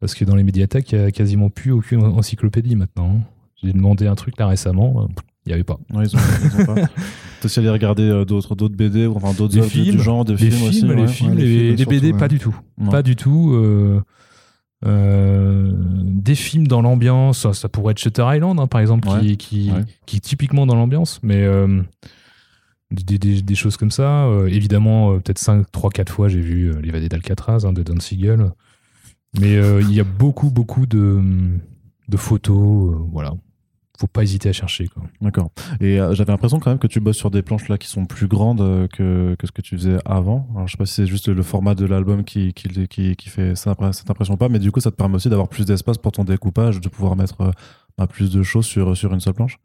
[0.00, 3.16] Parce que dans les médiathèques, il n'y a quasiment plus aucune encyclopédie maintenant.
[3.16, 3.20] hein.
[3.62, 5.06] J'ai demandé un truc là récemment,
[5.46, 5.78] il n'y avait pas.
[5.92, 6.74] Ouais, ils ont, ils ont pas.
[7.40, 10.24] T'as aussi allé regarder euh, d'autres d'autres BD ou enfin d'autres œuvres films, du genre,
[10.26, 10.80] des films, aussi.
[10.80, 11.08] films, les ouais.
[11.08, 12.18] films, les les, films, les surtout, BD, ouais.
[12.18, 12.56] pas du tout.
[12.90, 13.52] Pas du tout.
[13.54, 14.00] euh,
[14.86, 15.72] euh,
[16.04, 19.20] des films dans l'ambiance, ça, ça pourrait être Shutter Island, hein, par exemple, Ouais.
[19.20, 19.84] qui, qui, Ouais.
[20.06, 21.82] qui est typiquement dans l'ambiance, mais euh,
[22.90, 24.24] des, des- des choses comme ça.
[24.26, 27.82] euh, évidemment, euh, peut-être 5, 3, 4 fois, j'ai vu euh, L'évadé d'Alcatraz hein, de
[27.82, 28.52] Don Siegel.
[29.38, 31.20] Mais euh, il y a beaucoup, beaucoup de,
[32.08, 32.92] de photos.
[32.94, 33.32] euh, voilà.
[34.00, 34.88] Faut pas hésiter à chercher.
[34.88, 35.02] Quoi.
[35.20, 35.50] D'accord.
[35.80, 38.06] Et euh, j'avais l'impression quand même que tu bosses sur des planches là qui sont
[38.06, 40.48] plus grandes euh, que, que ce que tu faisais avant.
[40.54, 43.28] Alors je sais pas si c'est juste le format de l'album qui, qui, qui, qui
[43.28, 43.68] fait cette
[44.10, 46.80] impression pas, mais du coup ça te permet aussi d'avoir plus d'espace pour ton découpage,
[46.80, 47.50] de pouvoir mettre euh,
[47.98, 49.58] bah, plus de choses sur, sur une seule planche?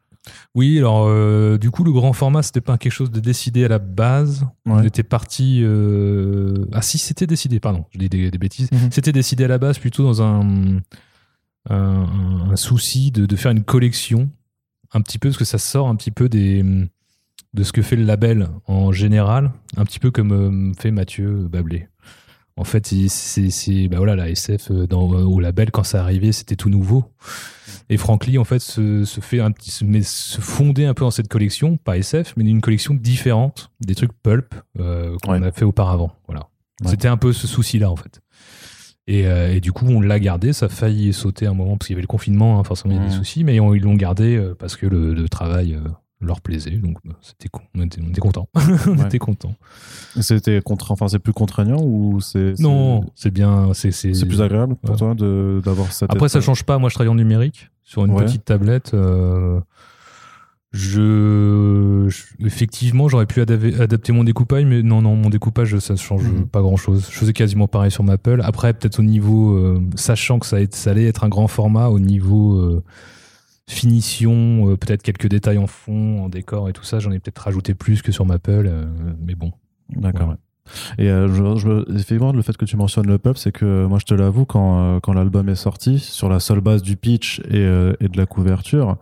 [0.56, 3.68] Oui, alors euh, du coup, le grand format, c'était pas quelque chose de décidé à
[3.68, 4.46] la base.
[4.66, 4.88] On Ouais.
[4.88, 5.62] était parti.
[5.64, 8.70] euh, Ah, si, c'était décidé, pardon, je dis des, des bêtises.
[8.72, 8.90] Mhm.
[8.92, 10.80] C'était décidé à la base plutôt dans un,
[11.70, 12.06] un,
[12.52, 14.30] un souci de, de faire une collection,
[14.94, 16.64] un petit peu, parce que ça sort un petit peu des,
[17.54, 21.48] de ce que fait le label en général, un petit peu comme euh, fait Mathieu
[21.50, 21.88] Bablé.
[22.58, 26.32] En fait, c'est bah voilà la SF euh, dans, euh, au label quand ça arrivait,
[26.32, 27.04] c'était tout nouveau.
[27.90, 31.04] Et Frankly en fait se, se fait un petit, se, met, se fonder un peu
[31.04, 35.46] dans cette collection, pas SF, mais une collection différente, des trucs pulp euh, qu'on Ouais.
[35.46, 36.14] a fait auparavant.
[36.28, 36.48] Voilà.
[36.82, 36.92] Ouais.
[36.92, 38.22] C'était un peu ce souci-là en fait.
[39.08, 40.52] Et, euh, et du coup, on l'a gardé.
[40.54, 42.98] Ça a failli sauter un moment parce qu'il y avait le confinement, hein, forcément il
[42.98, 43.18] y a des Mhm.
[43.20, 45.88] soucis, mais on- ils l'ont gardé euh, parce que le, le travail euh,
[46.22, 46.72] leur plaisait.
[46.72, 47.62] Donc bah, c'était con.
[47.76, 48.48] on était, on était contents.
[48.88, 49.06] on Ouais.
[49.06, 49.54] était contents.
[50.22, 52.60] C'était enfin, c'est plus contraignant ou c'est.
[52.60, 53.72] Non, c'est bien.
[53.74, 53.92] C'est
[54.28, 54.98] plus agréable pour Ouais.
[54.98, 55.14] toi
[55.62, 56.12] d'avoir cette.
[56.12, 56.80] Après, ça change pas.
[56.80, 58.24] Moi, je travaille en numérique sur une Ouais.
[58.26, 58.94] petite tablette.
[58.96, 59.60] euh,
[60.76, 66.24] je, je- effectivement, j'aurais pu adapter mon découpage, mais non, non, mon découpage, ça change
[66.24, 66.48] Mhm.
[66.48, 67.08] pas grand chose.
[67.10, 68.42] Je faisais quasiment pareil sur Maple.
[68.44, 71.88] Après, peut-être au niveau, euh, sachant que ça, allait- ça allait être un grand format,
[71.88, 72.84] au niveau euh,
[73.68, 77.40] finition, euh, peut-être quelques détails en fond, en décor et tout ça, j'en ai peut-être
[77.40, 78.86] rajouté plus que sur Maple, euh,
[79.26, 79.52] mais bon.
[79.96, 80.30] D'accord.
[80.30, 80.36] Ouais.
[80.98, 84.00] Et euh, je, je- effectivement, le fait que tu mentionnes le pub, c'est que moi,
[84.00, 87.40] je te l'avoue, quand, euh, quand l'album est sorti, sur la seule base du pitch
[87.50, 88.98] et, euh, et de la couverture,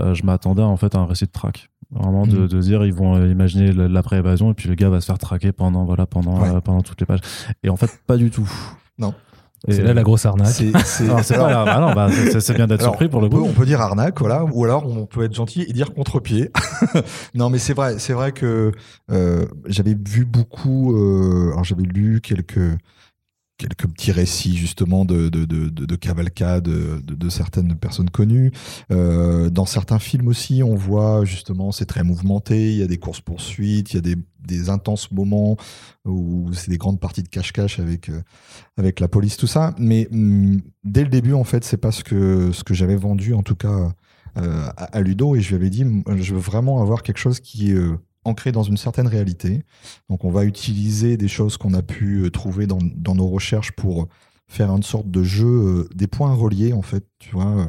[0.00, 1.70] euh, je m'attendais en fait à un récit de track.
[1.90, 2.48] Vraiment de, Mhm.
[2.48, 5.52] de dire, ils vont euh, imaginer l'après-évasion et puis le gars va se faire traquer
[5.52, 6.48] pendant, voilà, pendant, Ouais.
[6.54, 7.20] euh, pendant toutes les pages.
[7.62, 8.50] Et en fait, pas du tout.
[8.98, 9.14] Non.
[9.68, 10.48] C'est là la grosse arnaque.
[10.48, 10.72] C'est.
[11.08, 12.08] Ah bah,
[12.54, 13.44] bien d'être surpris pour le on peut, coup.
[13.48, 16.50] on peut dire arnaque, voilà, ou alors on peut être gentil et dire contre-pied.
[17.34, 18.72] non, mais c'est vrai, c'est vrai que
[19.10, 22.76] euh, j'avais vu beaucoup, euh, alors j'avais lu quelques
[23.56, 28.52] quelques petits récits justement de de de, de, de cavalcade de, de, certaines personnes connues.
[28.90, 32.72] Euh, dans certains films aussi, on voit justement c'est très mouvementé.
[32.72, 35.56] Il y a des courses poursuites, il y a des des intenses moments
[36.04, 38.22] où c'est des grandes parties de cache-cache avec euh,
[38.76, 39.74] avec la police, tout ça.
[39.78, 43.34] Mais hum, dès le début, en fait, c'est pas ce que, ce que j'avais vendu,
[43.34, 43.92] en tout cas,
[44.36, 45.36] euh, à, à Ludo.
[45.36, 45.84] Et je lui avais dit,
[46.16, 47.72] je veux vraiment avoir quelque chose qui
[48.24, 49.62] ancré dans une certaine réalité.
[50.08, 52.78] Donc, on va utiliser des choses qu'on a pu euh, trouver dans,
[53.14, 54.08] nos recherches pour
[54.46, 57.66] faire une sorte de jeu, euh, des points reliés, en fait, tu vois, euh,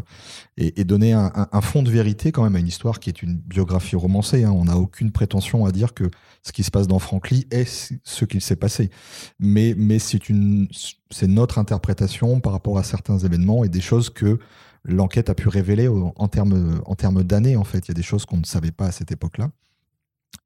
[0.58, 3.36] et, donner un, un- fond de vérité quand même à une histoire qui est une
[3.36, 4.44] biographie romancée.
[4.44, 4.52] hein.
[4.52, 6.04] On n'a aucune prétention à dire que
[6.44, 7.66] ce qui se passe dans Frankly est
[8.04, 8.92] ce qu'il s'est passé
[9.40, 14.38] mais, mais c'est notre interprétation par rapport à certains événements et des choses que
[14.84, 18.04] l'enquête a pu révéler en termes en termes d'années en fait il y a des
[18.04, 19.50] choses qu'on ne savait pas à cette époque-là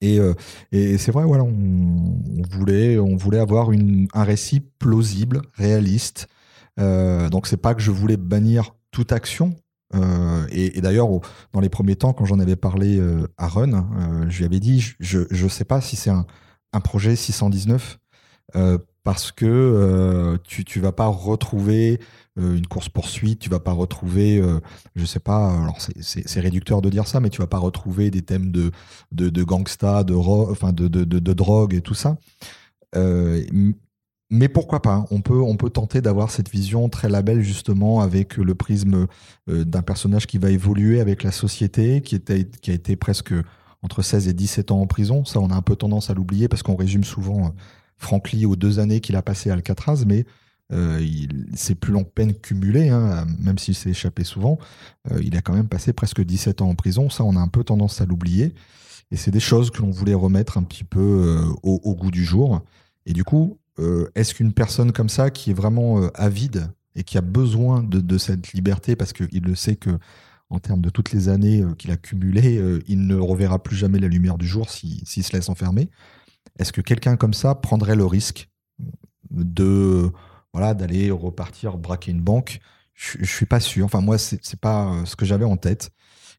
[0.02, 0.34] et, euh,
[0.72, 2.16] et c'est vrai voilà on,
[2.50, 6.28] voulait on voulait avoir une, un récit plausible réaliste.
[6.80, 9.56] Euh, donc c'est pas que je voulais bannir toute action.
[9.96, 11.08] Euh, et, d'ailleurs,
[11.52, 13.88] dans les premiers temps, quand j'en avais parlé euh, à Run,
[14.30, 16.28] je lui avais dit, je je sais pas si c'est un,
[16.74, 18.09] un projet 619 euh,
[19.04, 22.00] parce que euh, tu tu vas pas retrouver
[22.38, 24.60] euh, une course poursuite, tu vas pas retrouver, euh,
[24.96, 28.22] je sais pas, alors c'est- réducteur de dire ça, mais tu vas pas retrouver des
[28.22, 28.72] thèmes de
[29.12, 32.18] de, de gangsta, de enfin de, de de drogue et tout ça.
[32.96, 33.44] Euh,
[34.32, 38.38] mais pourquoi pas On peut, on peut tenter d'avoir cette vision très label justement avec
[38.38, 39.08] le prisme
[39.50, 43.34] euh, d'un personnage qui va évoluer avec la société, qui, était, qui a été presque
[43.82, 45.26] entre 16 et 17 ans en prison.
[45.26, 47.50] Ça, on a un peu tendance à l'oublier parce qu'on résume souvent euh,
[48.00, 50.26] Franck Lee aux deux années qu'il a passé à Alcatraz, mais
[50.72, 51.00] euh,
[51.80, 54.58] plus longue peine cumulée, hein, même s'il s'est échappé souvent.
[55.12, 57.10] Euh, il a quand même passé presque 17 ans en prison.
[57.10, 58.54] Ça, on a un peu tendance à l'oublier.
[59.12, 62.24] Et c'est des choses que l'on voulait remettre un petit peu euh, au, goût du
[62.24, 62.62] jour.
[63.06, 67.18] Et du coup, euh, est-ce qu'une personne comme ça, qui est vraiment avide et qui
[67.18, 69.98] a besoin de, cette liberté, parce qu'il le sait que
[70.52, 74.08] en termes de toutes les années qu'il a cumulées, il ne reverra plus jamais la
[74.08, 75.90] lumière du jour si- s'il se laisse enfermer,
[76.60, 78.50] est-ce que quelqu'un comme ça prendrait le risque
[79.32, 80.12] de
[80.54, 82.60] voilà d'aller repartir braquer une banque?
[82.94, 83.86] Je, je suis pas sûr.
[83.86, 85.90] Enfin moi c'est pas euh, ce que j'avais en tête.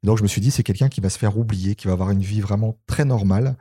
[0.03, 2.11] Donc je me suis dit c'est quelqu'un qui va se faire oublier, qui va avoir
[2.11, 3.57] une vie vraiment très normale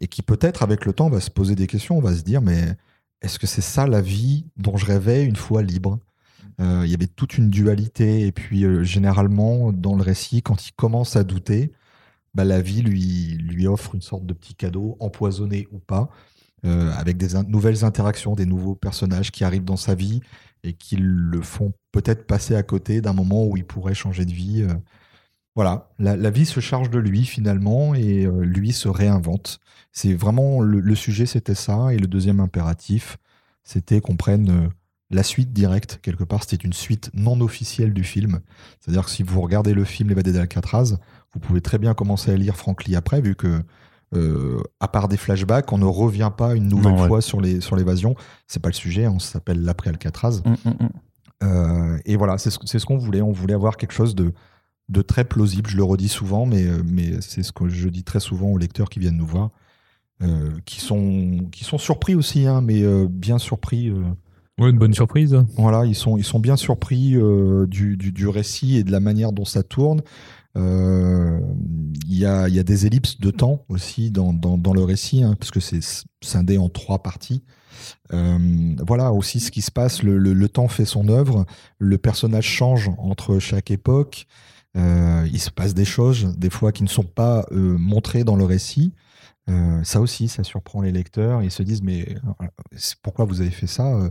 [0.00, 2.42] et qui peut-être avec le temps va se poser des questions, on va se dire
[2.42, 2.76] mais
[3.22, 5.98] est-ce que c'est ça la vie dont je rêvais une fois libre?
[6.60, 10.66] Euh, Il y avait toute une dualité et puis euh, généralement dans le récit quand
[10.66, 11.72] il commence à douter,
[12.34, 16.10] bah, la vie lui lui offre une sorte de petit cadeau empoisonné ou pas.
[16.66, 20.20] euh, avec des nouvelles interactions, des nouveaux personnages qui arrivent dans sa vie
[20.64, 24.32] et qui le font peut-être passer à côté d'un moment où il pourrait changer de
[24.32, 24.62] vie.
[24.62, 24.74] euh.
[25.56, 29.60] Voilà, la, la vie se charge de lui finalement et euh, lui se réinvente.
[29.92, 31.92] C'est vraiment le, sujet, c'était ça.
[31.92, 33.18] Et le deuxième impératif,
[33.64, 34.70] c'était qu'on prenne
[35.10, 35.98] la suite directe.
[36.02, 38.40] Quelque part, c'était une suite non officielle du film.
[38.80, 40.98] C'est-à-dire que si vous regardez le film L'évadé d'Alcatraz,
[41.32, 43.62] vous pouvez très bien commencer à lire Frank Lee après, vu que
[44.14, 47.08] euh, à part des flashbacks, on ne revient pas une nouvelle Non, ouais.
[47.08, 48.14] fois sur les sur l'évasion.
[48.48, 50.42] C'est pas le sujet, on s'appelle l'après Alcatraz.
[50.44, 50.88] Hum, hum, hum.
[51.42, 53.22] Euh, et voilà, c'est ce, ce qu'on voulait.
[53.22, 54.32] On voulait avoir quelque chose de,
[54.88, 55.70] de très plausible.
[55.70, 58.58] Je le redis souvent, mais, euh, mais c'est ce que je dis très souvent aux
[58.58, 59.50] lecteurs qui viennent nous voir,
[60.22, 63.92] euh, qui, sont, qui sont surpris aussi, hein, mais bien surpris.
[64.68, 65.36] Une bonne surprise.
[65.56, 69.32] voilà, ils sont, ils sont bien surpris euh, du, du, récit et de la manière
[69.32, 70.02] dont ça tourne.
[70.56, 71.40] Euh,
[72.06, 75.36] Il y, a, y a des ellipses de temps aussi dans, dans, le récit, hein,
[75.38, 75.80] parce que c'est
[76.20, 77.42] scindé en trois parties.
[78.12, 81.46] Euh, voilà aussi ce qui se passe, le, le, le temps fait son œuvre,
[81.78, 84.26] le personnage change entre chaque époque,
[84.74, 88.92] il se passe des choses, des fois qui ne sont pas montrées dans le récit.
[89.82, 91.42] Ça aussi, ça surprend les lecteurs.
[91.42, 92.14] Ils se disent, mais
[93.02, 94.10] pourquoi vous avez fait ça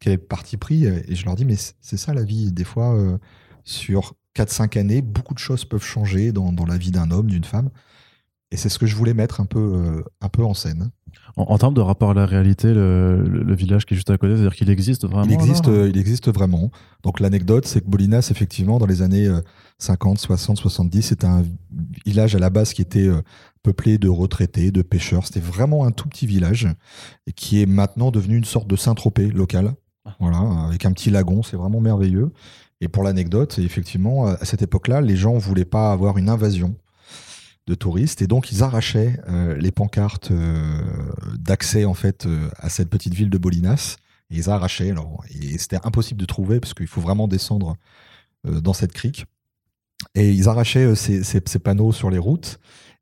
[0.00, 2.52] Quel est le parti pris Et je leur dis, mais c'est ça la vie.
[2.52, 3.18] Des fois, euh,
[3.64, 7.44] sur 4-5 années, beaucoup de choses peuvent changer dans, dans la vie d'un homme, d'une
[7.44, 7.70] femme.
[8.50, 10.90] Et c'est ce que je voulais mettre un peu, euh, un peu en scène.
[11.36, 14.08] En, en termes de rapport à la réalité, le, le- le village qui est juste
[14.08, 16.70] à côté, c'est-à-dire qu'il existe vraiment il, existe, euh, il existe vraiment.
[17.02, 19.42] Donc l'anecdote, c'est que Bolinas, effectivement, dans les années euh,
[19.78, 21.44] 50, 60, 70, c'était un
[22.06, 23.20] village à la base qui était euh,
[23.62, 25.26] peuplé de retraités, de pêcheurs.
[25.26, 26.68] C'était vraiment un tout petit village
[27.26, 29.74] et qui est maintenant devenu une sorte de Saint-Tropez local.
[30.20, 32.32] Voilà, avec un petit lagon, c'est vraiment merveilleux.
[32.80, 36.76] Et pour l'anecdote, effectivement, à cette époque-là, les gens voulaient pas avoir une invasion
[37.68, 40.80] de touristes et donc ils arrachaient euh, les pancartes euh,
[41.38, 43.98] d'accès en fait euh, à cette petite ville de Bolinas
[44.30, 44.90] et ils arrachaient.
[44.90, 47.76] Alors et c'était impossible de trouver parce qu'il faut vraiment descendre
[48.44, 49.26] dans cette crique.
[50.14, 52.60] Et ils arrachaient ces panneaux sur les routes.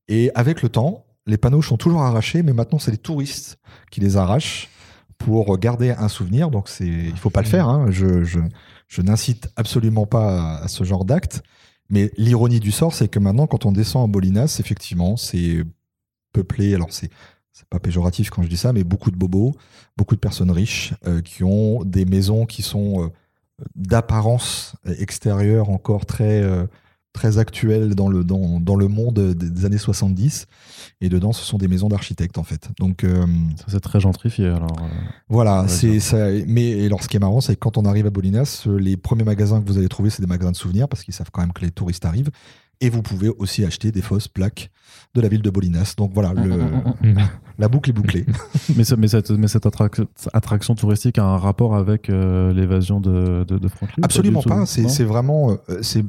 [0.08, 3.58] Et avec le temps les panneaux sont toujours arrachés mais maintenant c'est les touristes
[3.90, 4.68] qui les arrachent
[5.18, 7.86] pour garder un souvenir donc c'est il faut pas le faire hein.
[7.90, 8.40] je, je,
[8.88, 11.42] je n'incite absolument pas à, ce genre d'acte
[11.88, 15.62] mais l'ironie du sort, c'est que maintenant, quand on descend à Bolinas, effectivement, c'est
[16.32, 16.74] peuplé.
[16.74, 17.10] Alors, c'est
[17.52, 19.54] c'est pas péjoratif quand je dis ça, mais beaucoup de bobos,
[19.96, 23.08] beaucoup de personnes riches euh, qui ont des maisons qui sont euh,
[23.74, 26.66] d'apparence extérieure encore très euh,
[27.16, 30.46] très actuelles dans le dans, dans le monde des années 70.
[31.00, 32.68] Et dedans, ce sont des maisons d'architectes en fait.
[32.78, 33.26] Donc euh,
[33.56, 34.46] Ça, c'est très gentrifié.
[34.46, 34.86] Alors, euh,
[35.28, 36.28] voilà, c'est ça.
[36.46, 38.96] Mais et alors, ce qui est marrant, c'est que quand on arrive à Bolinas, les
[38.96, 41.40] premiers magasins que vous allez trouver, c'est des magasins de souvenirs parce qu'ils savent quand
[41.40, 42.30] même que les touristes arrivent.
[42.82, 44.70] Et vous pouvez aussi acheter des fausses plaques
[45.14, 45.94] de la ville de Bolinas.
[45.96, 46.60] Donc voilà, le-
[47.58, 48.26] la boucle est bouclée.
[48.76, 53.00] mais, ce- mais cette, mais cette attrac- attraction touristique a un rapport avec euh, l'évasion
[53.00, 54.66] de, de, de Franklin Absolument pas.
[54.66, 55.56] C'est vraiment.
[55.80, 56.04] c'est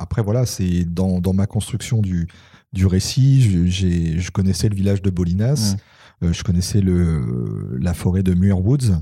[0.00, 2.26] après voilà, c'est dans, dans ma construction du
[2.72, 3.42] du récit.
[3.42, 5.74] je- j'ai- Je connaissais le village de Bolinas.
[6.22, 8.92] Euh, je connaissais le la forêt de Muir Woods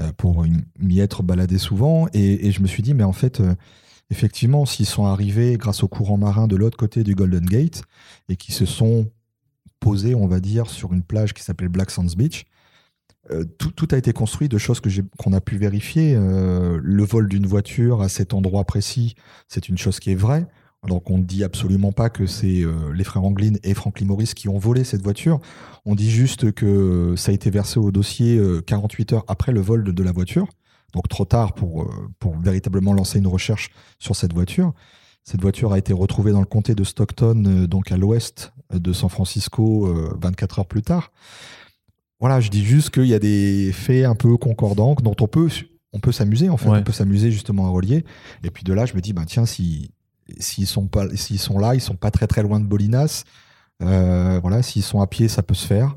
[0.00, 0.44] euh, pour
[0.78, 2.06] m'y être baladé souvent.
[2.14, 3.54] Et, et je me suis dit, mais en fait, euh,
[4.10, 7.82] effectivement, s'ils sont arrivés grâce au courant marin de l'autre côté du Golden Gate
[8.28, 9.10] et qui se sont
[9.80, 12.46] posés, on va dire, sur une plage qui s'appelle Black Sands Beach.
[13.30, 14.88] Euh, tout, a été construit de choses que
[15.18, 16.14] qu'on a pu vérifier.
[16.16, 19.14] Euh, le vol d'une voiture à cet endroit précis,
[19.48, 20.46] c'est une chose qui est vraie.
[20.86, 24.32] Donc on ne dit absolument pas que c'est euh, les frères Anglin et Franklin Morris
[24.34, 25.40] qui ont volé cette voiture.
[25.84, 29.60] On dit juste que ça a été versé au dossier euh, 48 heures après le
[29.60, 30.46] vol de, de la voiture.
[30.94, 34.72] Donc trop tard pour, pour véritablement lancer une recherche sur cette voiture.
[35.22, 39.10] Cette voiture a été retrouvée dans le comté de Stockton, donc à l'ouest de San
[39.10, 41.12] Francisco, euh, 24 heures plus tard.
[42.20, 45.48] Voilà, je dis juste qu'il y a des faits un peu concordants dont on peut,
[45.92, 46.68] on peut s'amuser en fait.
[46.68, 46.78] Ouais.
[46.78, 48.04] On peut s'amuser justement à relier.
[48.42, 49.90] Et puis de là, je me dis, bah, tiens, si,
[50.38, 53.24] s'ils sont, pas, s'ils sont là, ils sont pas très très loin de Bolinas.
[53.82, 55.96] Euh, voilà, s'ils sont à pied, ça peut se faire.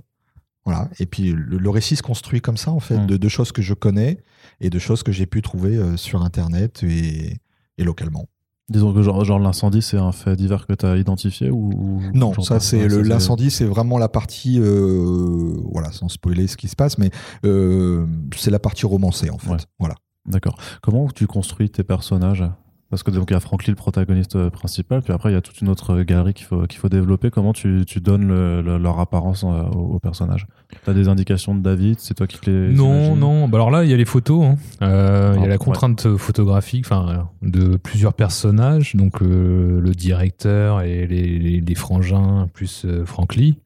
[0.63, 0.89] Voilà.
[0.99, 3.07] Et puis le, le récit se construit comme ça en fait, Mm.
[3.07, 4.19] de, de choses que je connais
[4.60, 7.38] et de choses que j'ai pu trouver euh, sur Internet et,
[7.79, 8.27] et localement.
[8.71, 12.01] Disons que genre, genre l'incendie, c'est un fait divers que tu as identifié ou, ou-
[12.13, 16.75] Non, ça c'est l'incendie, c'est vraiment la partie, euh, voilà, sans spoiler ce qui se
[16.75, 17.12] passe, mais
[17.45, 18.05] euh,
[18.36, 19.49] c'est la partie romancée en fait.
[19.51, 19.57] Ouais.
[19.79, 19.95] Voilà.
[20.25, 20.57] D'accord.
[20.81, 22.43] Comment tu construis tes personnages?
[22.91, 25.38] Parce que donc il y a Franklin, le protagoniste euh, principal, puis après il y
[25.38, 27.32] a toute une autre galerie qu'il faut, qu'il faut développer.
[27.32, 30.45] Comment tu, tu donnes le- le- leur apparence euh, aux, aux personnages
[30.84, 31.99] T'as des indications de David?
[31.99, 33.47] C'est toi qui les Non, non.
[33.47, 34.43] Bah alors là, il y a les photos.
[34.43, 34.58] hein.
[34.82, 35.58] Euh, il y Ah, a la ouais.
[35.58, 38.93] contrainte photographique, enfin, de plusieurs personnages.
[38.95, 43.58] Donc euh, le directeur et les, les- les frangins plus euh, Frank Lee,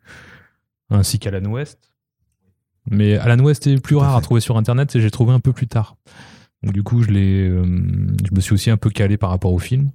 [0.92, 1.80] ainsi qu'Alan West.
[2.92, 5.52] Mais Alan West est plus rare à trouver sur Internet et j'ai trouvé un peu
[5.52, 5.96] plus tard.
[6.66, 7.06] Du coup, euh,
[8.26, 9.92] je me suis aussi un peu calé par rapport au film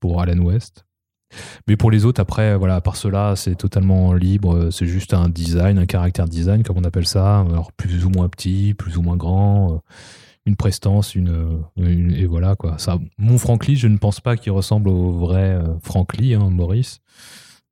[0.00, 0.84] pour Alan West.
[1.66, 4.70] Mais pour les autres, après, voilà, à part cela, c'est totalement libre.
[4.70, 7.40] C'est juste un design, un caractère design, comme on appelle ça.
[7.40, 9.78] Alors, plus ou moins petit, plus ou moins grand, euh,
[10.46, 12.76] une prestance, une, une- et voilà, quoi.
[13.18, 16.48] Mon Frank Lee, je ne pense pas qu'il ressemble au vrai euh, Frank Lee, hein,
[16.50, 17.00] Maurice.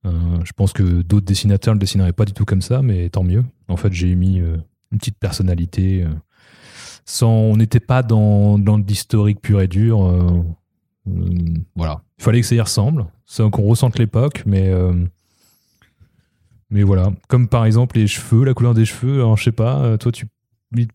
[0.05, 0.11] Euh,
[0.45, 3.23] je pense que d'autres dessinateurs ne le dessineraient pas du tout comme ça, mais tant
[3.23, 3.45] mieux.
[3.69, 4.57] En fait, j'ai mis euh,
[4.91, 6.03] une petite personnalité.
[6.03, 6.09] euh,
[7.05, 10.05] sans, on n'était pas dans, dans l'historique pur et dur.
[10.05, 10.43] euh,
[11.09, 11.13] euh,
[11.77, 12.03] voilà.
[12.19, 13.07] Il fallait que ça y ressemble,
[13.39, 14.93] qu'on ressente l'époque, mais euh,
[16.71, 17.13] mais voilà.
[17.29, 19.17] Comme par exemple les cheveux, la couleur des cheveux.
[19.17, 20.27] Alors, je sais pas, toi tu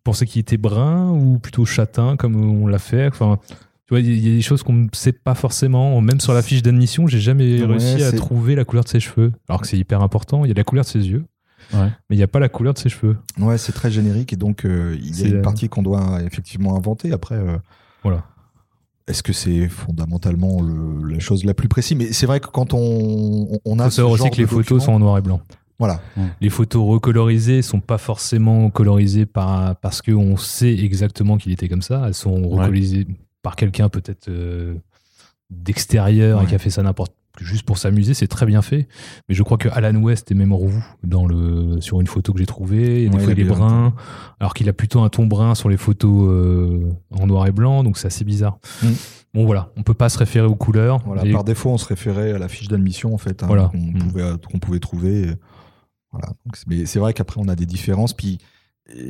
[0.03, 3.07] pensais qu'il était brun ou plutôt châtain comme on l'a fait.
[3.07, 3.39] Enfin,
[3.85, 5.99] tu vois, il y, a des choses qu'on ne sait pas forcément.
[6.01, 8.99] Même sur la fiche d'admission, j'ai jamais Ouais, réussi à trouver la couleur de ses
[8.99, 9.31] cheveux.
[9.47, 10.43] Alors que c'est hyper important.
[10.45, 11.25] Il y a la couleur de ses yeux,
[11.73, 11.89] Ouais.
[12.09, 13.17] mais il n'y a pas la couleur de ses cheveux.
[13.39, 16.19] Ouais, c'est très générique et donc euh, il y a une euh, partie qu'on doit
[16.25, 17.11] effectivement inventer.
[17.11, 17.57] Après, euh,
[18.03, 18.23] Voilà.
[19.07, 21.97] est-ce que c'est fondamentalement le- la chose la plus précise?
[21.97, 24.93] Mais c'est vrai que quand on, on a faut savoir aussi que les photos sont
[24.93, 25.41] en noir et blanc.
[25.79, 26.01] voilà,
[26.41, 31.81] Les photos recolorisées sont pas forcément colorisées par, parce qu'on sait exactement qu'il était comme
[31.81, 32.03] ça.
[32.07, 33.07] Elles sont recolorisées
[33.41, 34.75] par quelqu'un peut-être euh,
[35.49, 38.13] d'extérieur et qui a fait ça n'importe juste pour s'amuser.
[38.13, 38.87] C'est très bien fait.
[39.27, 40.73] Mais je crois que Alan West est même roux
[41.03, 43.03] dans le, sur une photo que j'ai trouvée.
[43.03, 43.93] Et des Ouais, fois, il il est brun,
[44.39, 47.83] alors qu'il a plutôt un ton brun sur les photos euh, en noir et blanc.
[47.83, 48.57] Donc c'est assez bizarre.
[48.83, 48.87] Mm.
[49.33, 49.71] Bon, voilà.
[49.77, 50.99] On peut pas se référer aux couleurs.
[51.05, 51.23] voilà.
[51.25, 53.69] Et- Par défaut, on se référait à la fiche d'admission en fait, hein, Voilà.
[53.71, 53.97] qu'on Mm.
[53.99, 55.33] pouvait qu'on pouvait trouver.
[56.11, 56.27] Voilà.
[56.45, 58.13] Donc, mais c'est vrai qu'après on a des différences.
[58.13, 58.39] Puis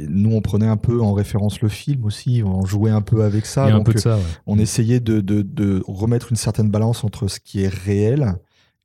[0.08, 2.42] nous, on prenait un peu en référence le film aussi.
[2.46, 3.66] On jouait un peu avec ça.
[3.66, 4.18] il y a un donc, peu de ça.
[4.18, 4.24] ouais.
[4.46, 8.36] on essayait de, de- de remettre une certaine balance entre ce qui est réel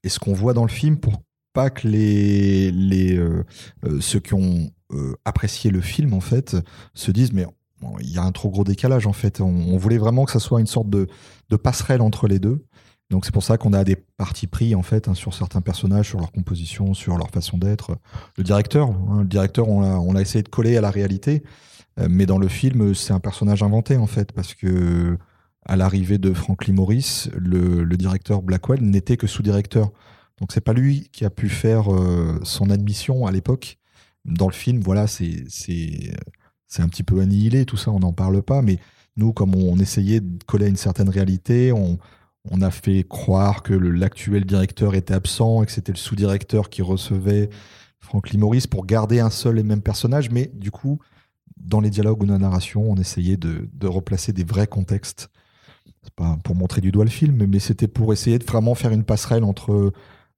[0.02, 1.14] et ce qu'on voit dans le film pour
[1.52, 3.44] pas que les, les euh,
[3.86, 6.56] euh, ceux qui ont euh, apprécié le film en fait
[6.94, 7.46] se disent mais
[7.80, 9.40] bon, il y a un trop gros décalage en fait.
[9.40, 11.06] On, on voulait vraiment que ça soit une sorte de,
[11.50, 12.64] de passerelle entre les deux.
[13.10, 16.08] Donc c'est pour ça qu'on a des partis pris en fait hein, sur certains personnages,
[16.08, 17.96] sur leur composition, sur leur façon d'être.
[18.36, 21.42] Le directeur, hein, le directeur, on l'a, essayé de coller à la réalité,
[22.00, 25.18] euh, mais dans le film, c'est un personnage inventé en fait parce que
[25.66, 29.92] à l'arrivée de Franklin Morris, le, directeur Blackwell n'était que sous-directeur.
[30.40, 33.78] Donc c'est pas lui qui a pu faire euh, son admission à l'époque.
[34.24, 38.42] Dans le film, voilà, c'est c'est un petit peu annihilé tout ça, on n'en parle
[38.42, 38.62] pas.
[38.62, 38.78] Mais
[39.16, 41.98] nous, comme on, essayait de coller à une certaine réalité, on
[42.50, 46.82] on a fait croire que l'actuel directeur était absent et que c'était le sous-directeur qui
[46.82, 47.48] recevait
[48.00, 50.30] Franklin Morris pour garder un seul et même personnage.
[50.30, 50.98] Mais du coup,
[51.56, 55.30] dans les dialogues ou dans la narration, on essayait de, de replacer des vrais contextes.
[56.02, 58.92] C'est pas pour montrer du doigt le film, mais c'était pour essayer de vraiment faire
[58.92, 59.92] une passerelle entre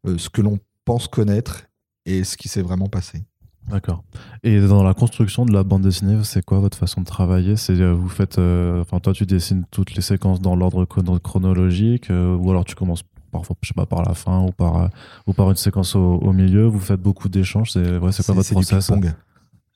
[0.07, 1.67] euh, ce que l'on pense connaître
[2.05, 3.25] et ce qui s'est vraiment passé.
[3.71, 4.05] D'accord.
[4.45, 7.57] Et dans la construction de la bande dessinée, c'est quoi votre façon de travailler?
[7.57, 11.19] C'est euh, vous faites, euh, enfin toi tu dessines toutes les séquences dans l'ordre chrono-
[11.19, 13.03] chronologique, euh, ou alors tu commences
[13.33, 14.89] parfois, je sais pas, par la fin ou par euh,
[15.27, 16.67] ou par une séquence au, au milieu.
[16.67, 17.73] Vous faites beaucoup d'échanges.
[17.73, 18.87] C'est ouais, c'est quoi votre process?
[18.87, 19.13] ping-pong.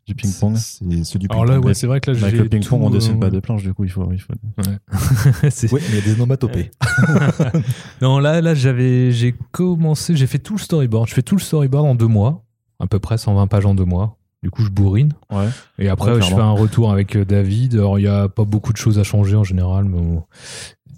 [0.06, 0.56] Du ping-pong?
[0.56, 1.66] C'est c'est du Alors là, ping-pong.
[1.66, 3.62] ouais, c'est vrai que là, Avec j'ai le ping-pong, on dessine euh, pas des planches,
[3.64, 4.32] du coup il faut, il faut.
[5.50, 6.70] C'est- Oui, mais il y a des onomatopées.
[8.02, 11.08] Non, là, là j'avais, j'ai commencé, j'ai fait tout le storyboard.
[11.08, 12.44] Je fais tout le storyboard en deux mois,
[12.80, 14.16] à peu près 120 pages en deux mois.
[14.42, 15.12] Du coup, je bourrine.
[15.30, 15.48] Ouais.
[15.78, 17.74] Et après, Ouais, je fais un retour avec euh, David.
[17.74, 20.00] Alors, il n'y a pas beaucoup de choses à changer en général, mais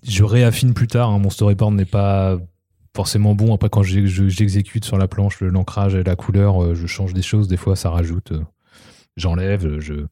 [0.04, 1.10] je réaffine plus tard.
[1.10, 1.18] hein.
[1.18, 2.38] Mon storyboard n'est pas
[2.94, 3.52] forcément bon.
[3.52, 7.48] Après, quand j'exécute sur la planche l'ancrage et la couleur, euh, je change des choses.
[7.48, 8.30] Des fois, ça rajoute.
[8.30, 8.42] euh,
[9.16, 9.80] J'enlève.
[9.80, 10.06] Je...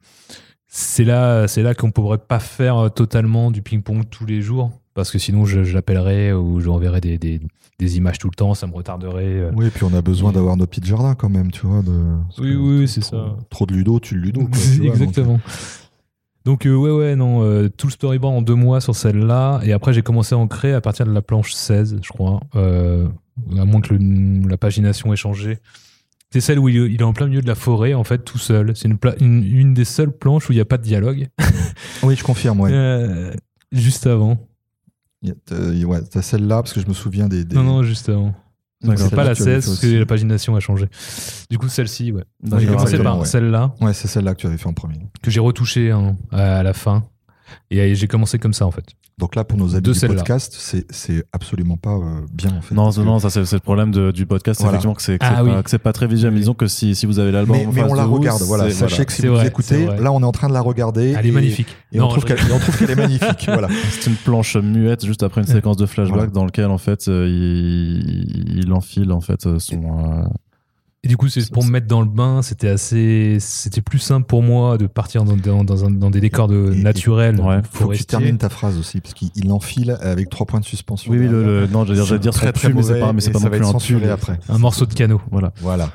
[0.66, 4.72] C'est là, c'est là qu'on pourrait pas faire totalement du ping-pong tous les jours.
[4.94, 7.40] Parce que sinon, je, je l'appellerais ou j'enverrais des, des,
[7.78, 8.54] des images tout le temps.
[8.54, 9.24] Ça me retarderait.
[9.24, 9.50] euh.
[9.54, 11.82] Oui, et puis on a besoin d'avoir nos petits jardins quand même, tu vois.
[11.82, 11.92] De...
[12.38, 13.36] Oui, oui, c'est ça.
[13.50, 14.40] Trop de ludo, tu le ludo.
[14.40, 15.40] quoi, tu vois, donc, Exactement.
[16.44, 19.60] Donc, euh, ouais, ouais, non, euh, tout le storyboard en deux mois sur celle-là.
[19.62, 22.40] Et après, j'ai commencé à en créer à partir de la planche 16, je crois.
[22.56, 23.06] Euh,
[23.58, 25.58] à moins que le- la pagination ait changé.
[26.32, 28.38] C'est celle où il, il est en plein milieu de la forêt, en fait, tout
[28.38, 28.72] seul.
[28.74, 31.28] C'est une, une, une des seules planches où il n'y a pas de dialogue.
[32.02, 32.72] Oui, je confirme, ouais.
[33.72, 34.38] Juste avant.
[35.26, 37.44] A- t'as- ouais, celle-là, parce que je me souviens des.
[37.44, 38.34] des- Non, non, juste avant.
[38.82, 40.86] Donc, C'est pas la tu avais 16 fait parce que la pagination a changé.
[41.50, 42.24] Du coup, celle-ci, ouais.
[42.42, 44.98] Oui, J'ai commencé par celle-là, Ouais, c'est celle-là que tu avais fait en premier.
[45.22, 47.04] que j'ai retouchée hein, à la fin.
[47.70, 48.84] Et euh, j'ai commencé comme ça, en fait.
[49.20, 52.62] Donc là, pour nos amis De du podcast, c'est c'est absolument pas euh, bien en
[52.62, 52.74] fait.
[52.74, 54.72] Non, que- non, ça c'est le problème de- du podcast, Voilà.
[54.78, 55.50] effectivement que c'est que Ah oui.
[55.82, 56.32] pas, très visuel.
[56.32, 58.70] Mais disons que si, si vous avez l'album, Mais, mais on la vous, regarde, voilà.
[58.70, 61.14] Sachez que si vous vrai, écoutez, là on est en train de la regarder.
[61.18, 61.68] Elle est magnifique.
[61.92, 63.44] Et, on Non, trouve qu'elle et on trouve qu'elle est magnifique.
[63.46, 63.68] voilà.
[63.90, 66.30] C'est une planche muette juste après une séquence de flashback Voilà.
[66.32, 70.24] dans lequel en fait euh, il, il enfile en fait euh, son.
[71.02, 74.26] Et du coup, c'est pour me mettre dans le bain, c'était assez, c'était plus simple
[74.26, 77.60] pour moi de partir dans, dans, dans, un- dans des décors de Et- naturels, Ouais.
[77.72, 80.64] Faut que tu termines ta phrase aussi, parce qu'il il enfile avec trois points de
[80.66, 81.10] suspension.
[81.10, 83.30] Oui, oui, le, le- non, j'allais dire, dire très, très mais c'est pas, mais c'est
[83.30, 84.38] pas ça non va plus être un censuré après.
[84.50, 85.22] un morceau de canot.
[85.30, 85.54] Voilà.
[85.62, 85.90] Voilà.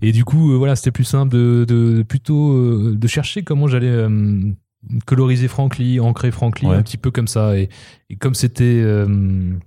[0.00, 3.42] Et du coup, euh, voilà, c'était plus simple de, de, de plutôt euh, de chercher
[3.42, 4.40] comment j'allais euh,
[5.04, 6.76] coloriser Franklin, ancrer Franklin, Ouais.
[6.76, 7.58] un petit peu comme ça.
[7.58, 7.68] Et,
[8.08, 9.06] et comme c'était, euh,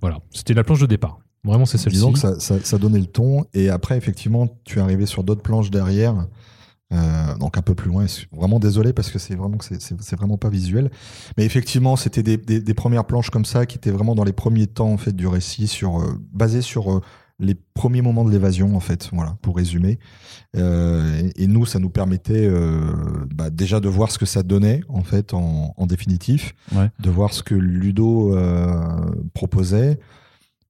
[0.00, 1.18] voilà, c'était la planche de départ.
[1.46, 1.96] Vraiment, c'est celle-ci.
[1.96, 3.44] Disons que ça, ça, ça donnait le ton.
[3.54, 6.26] Et après, effectivement, tu es arrivé sur d'autres planches derrière
[6.92, 8.06] Euh, donc un peu plus loin.
[8.30, 10.88] Vraiment désolé parce que c'est vraiment c'est- vraiment pas visuel.
[11.36, 14.32] Mais effectivement, c'était des, des- des premières planches comme ça qui étaient vraiment dans les
[14.32, 17.00] premiers temps en fait du récit, sur euh, basé sur euh,
[17.40, 19.08] les premiers moments de l'évasion en fait.
[19.12, 19.98] Voilà, pour résumer.
[20.56, 22.48] Et, et nous, ça nous permettait
[23.34, 26.88] bah, déjà de voir ce que ça donnait en fait en, en définitif, Ouais.
[27.00, 28.32] de voir ce que Ludo
[29.34, 29.98] proposait.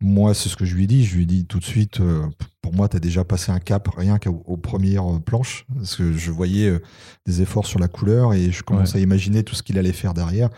[0.00, 1.04] Moi, c'est ce que je lui ai dit.
[1.04, 2.26] Je lui ai dit tout de suite, euh,
[2.60, 5.64] pour moi, tu as déjà passé un cap rien qu'aux aux premières euh, planches.
[5.74, 6.82] Parce que je voyais euh,
[7.24, 10.12] des efforts sur la couleur et je commençais à imaginer tout ce qu'il allait faire
[10.14, 10.50] derrière.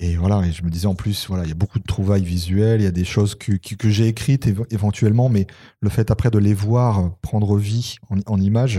[0.00, 2.24] Et voilà, et je me disais en plus, voilà, il y a beaucoup de trouvailles
[2.24, 5.46] visuelles, il y a des choses que, que, que j'ai écrites éve- éventuellement, mais
[5.80, 8.78] le fait après de les voir prendre vie en, en images,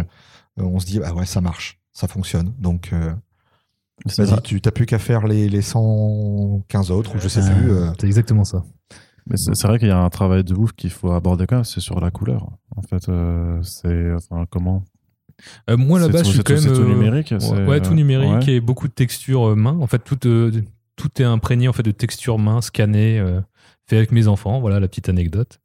[0.60, 2.52] euh, on se dit, ah ouais, ça marche, ça fonctionne.
[2.60, 2.92] Donc,
[4.18, 7.72] vas-y, tu n'as plus qu'à faire les, les 115 autres, ou je sais plus.
[7.72, 8.64] euh, C'est exactement ça.
[9.28, 11.64] Mais c'est vrai qu'il y a un travail de ouf qu'il faut aborder quand même,
[11.64, 12.50] c'est sur la couleur.
[12.76, 14.84] En fait, euh, c'est enfin comment
[15.70, 16.76] Euh, moi là-bas, je suis c'est quand tout- même.
[16.76, 18.54] c'est tout euh, numérique, Ouais, ouais, tout numérique ouais.
[18.56, 19.78] et beaucoup de textures euh, main.
[19.82, 20.52] En fait, tout, euh,
[20.96, 23.40] tout est imprégné en fait de textures main scannées, euh,
[23.88, 24.60] fait avec mes enfants.
[24.60, 25.60] Voilà la petite anecdote.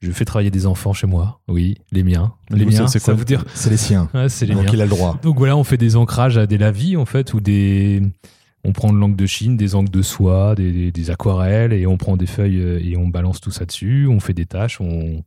[0.00, 1.40] Je fais travailler des enfants chez moi.
[1.48, 2.32] Oui, les miens.
[2.50, 4.08] Les c'est- miens, c'est ça quoi vous dire C'est les siens.
[4.14, 4.70] Ouais, c'est les Donc miens.
[4.72, 5.18] il a le droit.
[5.22, 8.02] Donc voilà, on fait des ancrages à des lavis en fait, ou des.
[8.64, 11.86] On prend de l'encre de Chine, des encres de soie, des, des- des aquarelles, et
[11.86, 14.06] on prend des feuilles euh, et on balance tout ça dessus.
[14.08, 14.80] On fait des tâches.
[14.80, 15.22] On...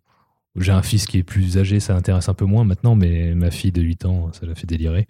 [0.60, 3.52] J'ai un fils qui est plus âgé, ça l'intéresse un peu moins maintenant, mais ma
[3.52, 5.08] fille de 8 ans, ça l'a fait délirer.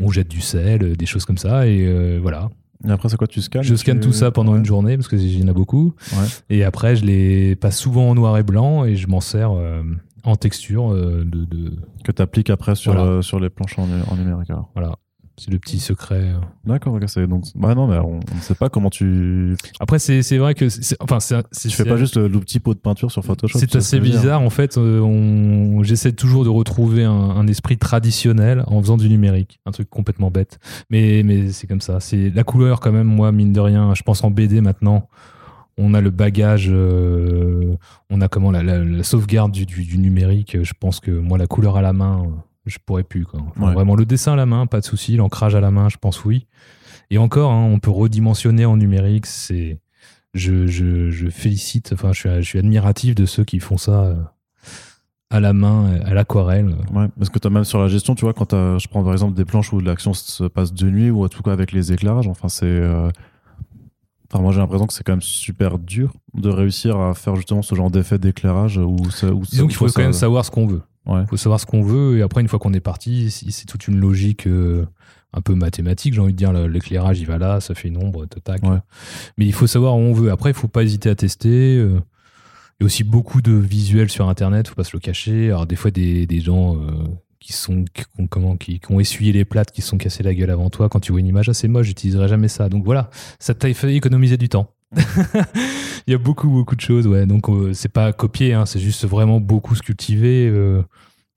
[0.00, 2.50] On jette du sel, euh, des choses comme ça, et euh, voilà.
[2.84, 4.58] Et après, c'est quoi Tu scannes Je scanne tu- tout ça pendant Ouais.
[4.58, 5.94] une journée, parce qu'il y en a beaucoup.
[6.12, 6.26] Ouais.
[6.48, 9.82] Et après, je les passe souvent en noir et blanc, et je m'en sers euh,
[10.24, 13.22] en texture euh, de, de- que tu appliques après sur, Voilà.
[13.22, 14.50] sur les planches en, en numérique.
[14.50, 14.70] alors.
[14.74, 14.96] Voilà.
[15.36, 16.16] C'est le petit secret.
[16.34, 16.38] euh.
[16.66, 17.44] D'accord, ok, c'est donc.
[17.54, 19.56] Bah non, mais on ne sait pas comment tu.
[19.80, 20.66] Après, c'est vrai que.
[21.00, 21.18] Enfin,
[21.58, 23.58] Tu fais pas juste le, le petit pot de peinture sur Photoshop.
[23.58, 24.42] C'est assez bizarre.
[24.42, 25.82] En fait, euh, on...
[25.82, 29.60] j'essaie toujours de retrouver un, un esprit traditionnel en faisant du numérique.
[29.64, 30.58] Un truc complètement bête.
[30.90, 32.00] Mais, mais c'est comme ça.
[32.00, 35.08] C'est la couleur, quand même, moi, mine de rien, je pense en BD maintenant.
[35.78, 37.74] On a le bagage, euh,
[38.10, 40.58] on a comment la, la- la sauvegarde du, du- du numérique.
[40.62, 42.24] Je pense que moi, la couleur à la main,
[42.66, 43.24] je pourrais plus.
[43.24, 43.40] Quoi.
[43.48, 43.74] Enfin, Ouais.
[43.74, 45.16] Vraiment, le dessin à la main, pas de souci.
[45.16, 46.46] L'ancrage à la main, je pense oui.
[47.10, 49.26] Et encore, hein, on peut redimensionner en numérique.
[49.26, 49.78] C'est,
[50.34, 54.04] je, je, je félicite, enfin, je suis, je suis admiratif de ceux qui font ça
[54.04, 54.14] euh,
[55.30, 56.76] à la main, à l'aquarelle.
[56.92, 59.12] Ouais, parce que tu as même sur la gestion, tu vois, quand je prends par
[59.12, 61.92] exemple des planches où l'action se passe de nuit ou en tout cas avec les
[61.92, 62.66] éclairages, enfin c'est.
[62.66, 63.10] euh,
[64.32, 67.62] Enfin, moi j'ai l'impression que c'est quand même super dur de réussir à faire justement
[67.62, 69.32] ce genre d'effet d'éclairage où ça.
[69.32, 70.82] Où Disons qu'il faut quand même savoir ce qu'on veut.
[71.10, 71.20] Ouais.
[71.22, 73.88] Il faut savoir ce qu'on veut, et après, une fois qu'on est parti, c'est toute
[73.88, 74.86] une logique euh,
[75.32, 76.52] un peu mathématique, j'ai envie de dire.
[76.52, 78.62] L'éclairage, il va là, ça fait une ombre, tac.
[78.62, 78.78] Ouais.
[79.36, 80.30] Mais il faut savoir où on veut.
[80.30, 81.76] Après, il faut pas hésiter à tester.
[81.76, 82.00] euh,
[82.78, 85.48] Il y a aussi beaucoup de visuels sur Internet, faut pas se le cacher.
[85.48, 86.90] Alors, des fois, des, des gens euh,
[87.40, 90.34] qui sont qui ont, comment, qui, qui ont essuyé les plates, qui sont cassés la
[90.34, 92.68] gueule avant toi, quand tu vois une image assez moche, j'utiliserai jamais ça.
[92.68, 94.72] Donc voilà, ça t'a fait économiser du temps.
[96.06, 97.26] Il y a beaucoup, beaucoup de choses, ouais.
[97.26, 100.48] Donc, euh, c'est pas copier, hein, c'est juste vraiment beaucoup se cultiver.
[100.48, 100.82] euh,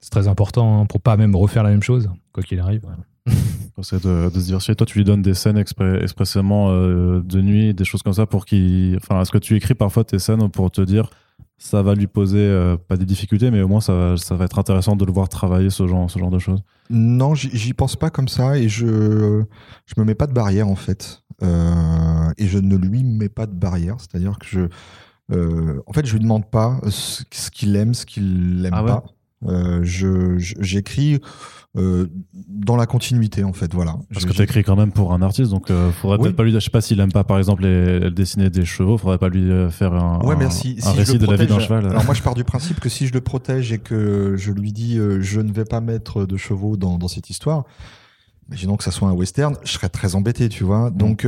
[0.00, 2.82] c'est très important hein, pour pas même refaire la même chose, quoi qu'il arrive.
[3.82, 4.74] C'est de, de se diversifier.
[4.74, 8.44] Toi, tu lui donnes des scènes expressément euh, de nuit, des choses comme ça pour
[8.44, 8.96] qu'il.
[8.96, 11.10] Enfin, est-ce que tu écris parfois tes scènes pour te dire
[11.56, 14.44] ça va lui poser euh, pas des difficultés, mais au moins ça va, ça va
[14.44, 16.62] être intéressant de le voir travailler ce genre, ce genre de choses.
[16.90, 19.42] Non, j'y pense pas comme ça et je
[19.86, 23.46] je me mets pas de barrière en fait Euh, et je ne lui mets pas
[23.46, 24.60] de barrière, c'est-à-dire que je
[25.32, 28.82] euh, en fait je lui demande pas ce, ce qu'il aime, ce qu'il aime Ah
[28.84, 28.88] ouais?
[28.90, 29.04] pas.
[29.46, 29.80] Euh,
[30.38, 31.20] j'écris
[31.76, 32.06] euh,
[32.48, 33.96] dans la continuité en fait, voilà.
[34.12, 36.22] Parce que tu écris quand même pour un artiste, donc euh, faudrait Oui.
[36.24, 36.52] peut-être pas lui.
[36.52, 39.50] Je sais pas s'il aime pas, par exemple, les, dessiner des chevaux, faudrait pas lui
[39.50, 41.86] euh, faire un, Ouais, Si récit de la vie d'un cheval.
[41.86, 44.72] Alors moi, je pars du principe que si je le protège et que je lui
[44.72, 47.64] dis euh, je ne vais pas mettre de chevaux dans, dans cette histoire,
[48.48, 50.90] imaginons que ça soit un western, je serais très embêté, tu vois.
[50.90, 50.96] Mm.
[50.96, 51.26] Donc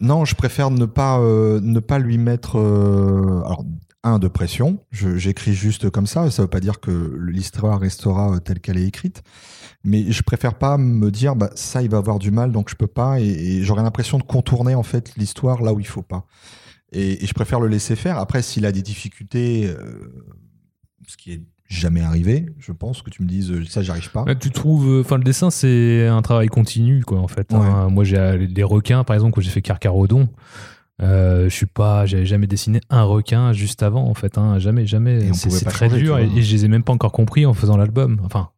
[0.00, 3.64] non, je préfère ne pas ne pas lui mettre alors
[4.08, 4.78] un de pression.
[4.90, 6.30] J'écris juste comme ça.
[6.30, 9.22] Ça veut pas dire que l'histoire restera euh, telle qu'elle est écrite.
[9.84, 12.74] Mais je préfère pas me dire bah, ça il va avoir du mal donc je
[12.74, 16.02] peux pas et, et j'aurais l'impression de contourner en fait l'histoire là où il faut
[16.02, 16.26] pas.
[16.92, 18.18] Et, et je préfère le laisser faire.
[18.18, 20.10] Après, s'il a des difficultés, euh,
[21.06, 24.22] ce qui est jamais arrivé, je pense que tu me dises ça, j'arrive pas.
[24.22, 27.52] Ouais, tu trouves, euh, enfin le dessin c'est un travail continu quoi en fait.
[27.52, 27.58] Ouais.
[27.58, 27.88] hein.
[27.90, 30.28] Moi j'ai des requins par exemple quand j'ai fait Carcarodon,
[31.00, 34.58] euh, je suis pas, j'avais jamais dessiné un requin juste avant en fait, hein.
[34.58, 35.28] jamais, jamais.
[35.30, 37.54] on C'est très changer, dur et, et je les ai même pas encore compris en
[37.54, 38.20] faisant l'album.
[38.24, 38.50] Enfin,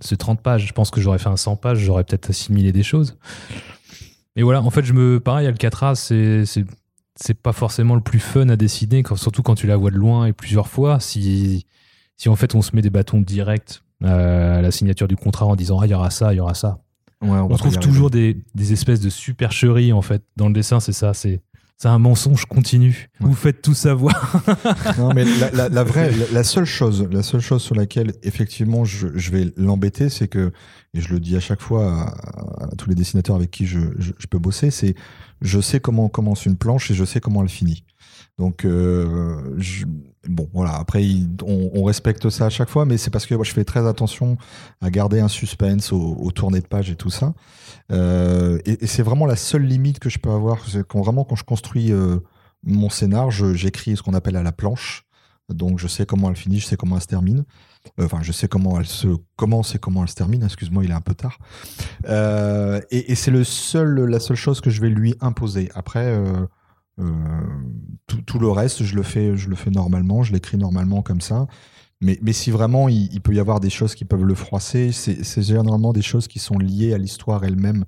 [0.00, 0.66] c'est 30 pages.
[0.66, 3.18] Je pense que j'aurais fait un 100 pages, j'aurais peut-être assimilé des choses.
[4.36, 6.44] Mais voilà, en fait je me, pareil Alcatraz c'est
[7.14, 9.96] c'est pas forcément le plus fun à dessiner, quand- surtout quand tu la vois de
[9.96, 11.00] loin et plusieurs fois.
[11.00, 11.66] Si
[12.16, 15.46] si en fait on se met des bâtons directs euh, à la signature du contrat
[15.46, 16.78] en disant ah il y aura ça, il y aura ça.
[17.20, 20.80] Ouais, On, va trouve toujours des, des espèces de supercheries en fait dans le dessin.
[20.80, 21.40] C'est ça, c'est
[21.82, 23.08] c'est un mensonge continu.
[23.20, 23.26] Ouais.
[23.26, 24.44] Vous faites tout savoir.
[24.98, 28.12] Non, mais la, la- la vraie, la, la seule chose, la seule chose sur laquelle
[28.22, 30.52] effectivement je, je vais l'embêter, c'est que,
[30.94, 33.80] et je le dis à chaque fois à, à tous les dessinateurs avec qui je,
[33.98, 34.94] je, je peux bosser, c'est
[35.40, 37.84] je sais comment on commence une planche et je sais comment elle finit.
[38.38, 39.86] Donc, euh, je-
[40.28, 40.74] bon, voilà.
[40.74, 41.04] Après,
[41.44, 44.36] on, respecte ça à chaque fois, mais c'est parce que moi, je fais très attention
[44.80, 47.34] à garder un suspense au, au tourné de page et tout ça.
[47.90, 50.66] Euh, et c'est vraiment la seule limite que je peux avoir.
[50.68, 52.18] C'est quand vraiment quand je construis euh,
[52.62, 55.04] mon scénar, j'écris ce qu'on appelle à la planche.
[55.48, 57.44] Donc, je sais comment elle finit, je sais comment elle se termine.
[57.98, 60.44] Euh, Enfin, je sais comment elle se commence et comment elle se termine.
[60.44, 61.38] Excuse-moi, il est un peu tard.
[62.08, 65.68] Et et c'est seul, la seule chose que je vais lui imposer.
[65.74, 66.16] Après,
[68.06, 71.20] tout, tout le reste, je le fais, je le fais normalement, je l'écris normalement comme
[71.20, 71.46] ça.
[72.02, 75.42] Mais, mais si vraiment il, peut y avoir des choses qui peuvent le froisser, c'est
[75.42, 77.84] généralement des choses qui sont liées à l'histoire elle-même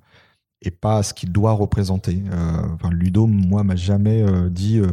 [0.61, 2.23] et pas à ce qu'il doit représenter.
[2.31, 4.87] Euh, enfin, Ludo, moi, m'a jamais euh, dit euh,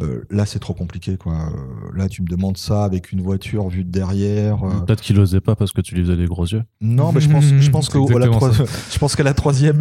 [0.00, 1.34] euh, là c'est trop compliqué quoi.
[1.34, 4.62] Euh, là tu me demandes ça avec une voiture vue de derrière.
[4.64, 6.62] euh, Peut-être qu'il osait pas parce que tu lui faisais des gros yeux.
[6.80, 8.26] non, mais je pense, je pense que la
[8.90, 9.78] je pense qu'à la troisième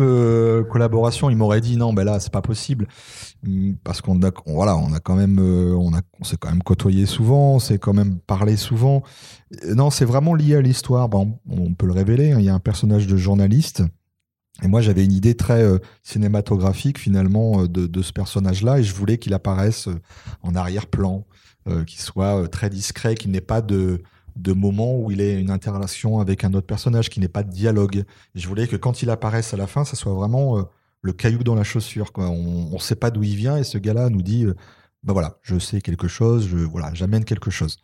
[0.69, 2.87] collaboration, il m'aurait dit non, ben là, c'est pas possible,
[3.45, 6.49] Hum, parce qu'on a, on- voilà, on a quand même, on a, on s'est quand
[6.49, 9.03] même côtoyé souvent, on s'est quand même parlé souvent.
[9.75, 11.07] Non, c'est vraiment lié à l'histoire.
[11.13, 12.31] On peut le révéler.
[12.31, 13.83] hein, Il y a un personnage de journaliste.
[14.63, 18.93] Et moi, j'avais une idée très euh, cinématographique finalement euh, de, ce personnage-là, et je
[18.93, 19.99] voulais qu'il apparaisse euh,
[20.41, 21.25] en arrière-plan,
[21.85, 24.01] qu'il soit très discret, qu'il n'ait pas de,
[24.37, 27.51] de moment où il ait une interaction avec un autre personnage, qui n'ait pas de
[27.51, 28.05] dialogue.
[28.35, 30.65] Je voulais que quand il apparaisse à la fin, ça soit vraiment
[31.01, 32.09] le caillou dans la chaussure.
[32.15, 34.45] On ne sait pas d'où il vient, et ce gars-là nous dit,
[35.03, 37.79] bah voilà, je sais quelque chose, je, voilà, j'amène quelque chose.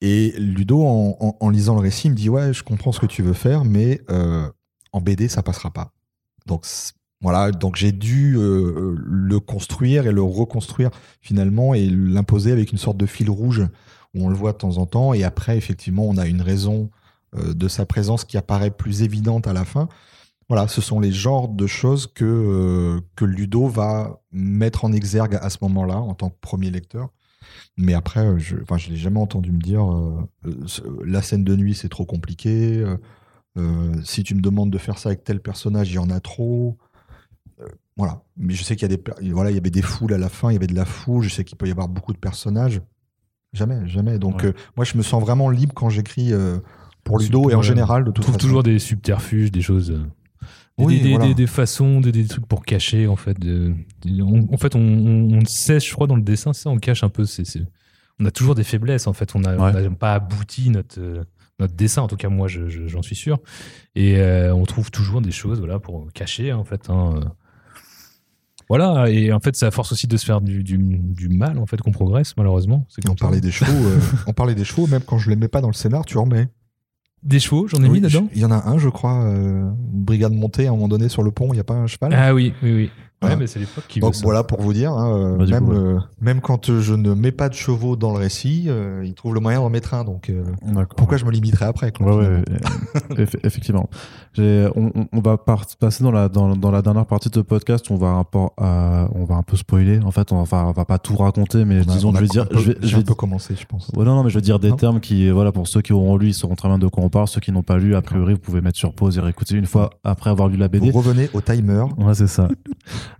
[0.00, 3.34] Et Ludo, en, lisant le récit, me dit, ouais, je comprends ce que tu veux
[3.34, 4.00] faire, mais
[4.96, 5.92] en BD, ça passera pas.
[6.46, 6.64] Donc
[7.20, 10.90] voilà, donc j'ai dû euh, le construire et le reconstruire
[11.20, 13.66] finalement et l'imposer avec une sorte de fil rouge
[14.14, 15.14] où on le voit de temps en temps.
[15.14, 16.90] Et après, effectivement, on a une raison
[17.36, 19.88] euh, de sa présence qui apparaît plus évidente à la fin.
[20.48, 25.38] Voilà, ce sont les genres de choses que, euh, que Ludo va mettre en exergue
[25.40, 27.10] à ce moment-là en tant que premier lecteur.
[27.76, 31.56] Mais après, euh, je ne l'ai jamais entendu me dire euh, euh, la scène de
[31.56, 32.84] nuit, c'est trop compliqué.
[33.56, 36.20] Euh, si tu me demandes de faire ça avec tel personnage, il y en a
[36.20, 36.76] trop.
[37.60, 37.64] Euh,
[37.96, 38.22] voilà.
[38.36, 40.28] Mais je sais qu'il y, a des voilà, il y avait des foules à la
[40.28, 41.22] fin, il y avait de la foule.
[41.24, 42.80] Je sais qu'il peut y avoir beaucoup de personnages.
[43.52, 44.18] Jamais, jamais.
[44.18, 44.48] Donc, Ouais.
[44.48, 46.58] euh, moi, je me sens vraiment libre quand j'écris euh,
[47.04, 48.46] pour Ludo et en général, de toute trouve façon.
[48.46, 49.90] toujours des subterfuges, des choses.
[50.78, 51.28] Des, Oui, des, voilà.
[51.28, 53.38] des- des façons, des, des trucs pour cacher, en fait.
[53.40, 53.72] de-
[54.04, 56.68] de- on- en fait, on, on, on le sait, je crois, dans le dessin, ça,
[56.68, 57.24] on cache un peu.
[57.24, 57.62] c'est c'est-
[58.20, 59.34] on a toujours des faiblesses, en fait.
[59.34, 59.88] On n'a Ouais.
[59.90, 61.24] pas abouti notre, euh,
[61.58, 63.38] notre dessin, en tout cas, moi, je- je- j'en suis sûr.
[63.94, 66.90] Et euh, on trouve toujours des choses voilà, pour cacher, en fait.
[66.90, 67.24] hein, euh.
[68.68, 71.66] Voilà, et en fait, à force aussi de se faire du, du, du mal, en
[71.66, 72.84] fait, qu'on progresse, malheureusement.
[73.06, 73.14] On ça.
[73.14, 75.68] parlait des chevaux, euh, on parlait des chevaux, même quand je les mets pas dans
[75.68, 76.48] le scénar, tu en mets.
[77.22, 78.28] Des chevaux, j'en ai mis dedans?
[78.34, 81.08] Il y en a un, je crois, euh, une brigade montée à un moment donné
[81.08, 82.12] sur le pont, il n'y a pas un cheval?
[82.14, 82.90] Ah oui, oui, oui.
[83.22, 83.36] Ouais, Voilà.
[83.36, 84.20] mais c'est l'époque qui veut Donc ça.
[84.24, 85.78] voilà pour vous dire, hein, euh, Bah, même, coup, ouais.
[85.78, 89.14] euh, même quand euh, je ne mets pas de chevaux dans le récit, euh, ils
[89.14, 90.04] trouvent le moyen d'en mettre un.
[90.04, 90.44] Donc euh,
[90.98, 93.88] pourquoi je me limiterais après quoi, Ouais, ouais, finalement eff- effectivement.
[94.38, 97.86] On, va passer dans la, dans, dans la dernière partie de ce podcast.
[97.90, 99.98] On va, un peu, euh, on va un peu spoiler.
[100.04, 102.16] En fait, on va, on va pas tout raconter, mais On a- disons, on a
[102.18, 103.90] je vais dire, peu- je vais, un peu commencé, je pense.
[103.96, 104.76] Ouais, non, non, mais je veux dire des Non.
[104.76, 107.08] termes qui, voilà, pour ceux qui auront lu, ils sauront très bien de quoi on
[107.08, 107.28] parle.
[107.28, 109.64] Ceux qui n'ont pas lu, a priori, vous pouvez mettre sur pause et réécouter une
[109.66, 110.90] fois après avoir lu la BD.
[110.90, 111.84] Vous revenez au timer.
[111.96, 112.48] Ouais, c'est ça.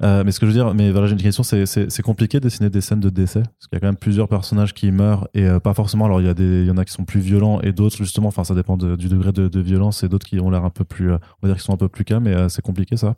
[0.03, 2.45] Euh, mais ce que je veux dire, mais voilà, j'ai une question, c'est, compliqué de
[2.45, 5.29] dessiner des scènes de décès Parce qu'il y a quand même plusieurs personnages qui meurent
[5.35, 6.05] et euh, pas forcément.
[6.05, 8.55] Alors, il y, y en a qui sont plus violents et d'autres, justement, enfin, ça
[8.55, 11.47] dépend du degré de, violence et d'autres qui ont l'air un peu plus, euh, on
[11.47, 13.17] va dire, qui sont un peu plus calmes, mais c'est compliqué ça.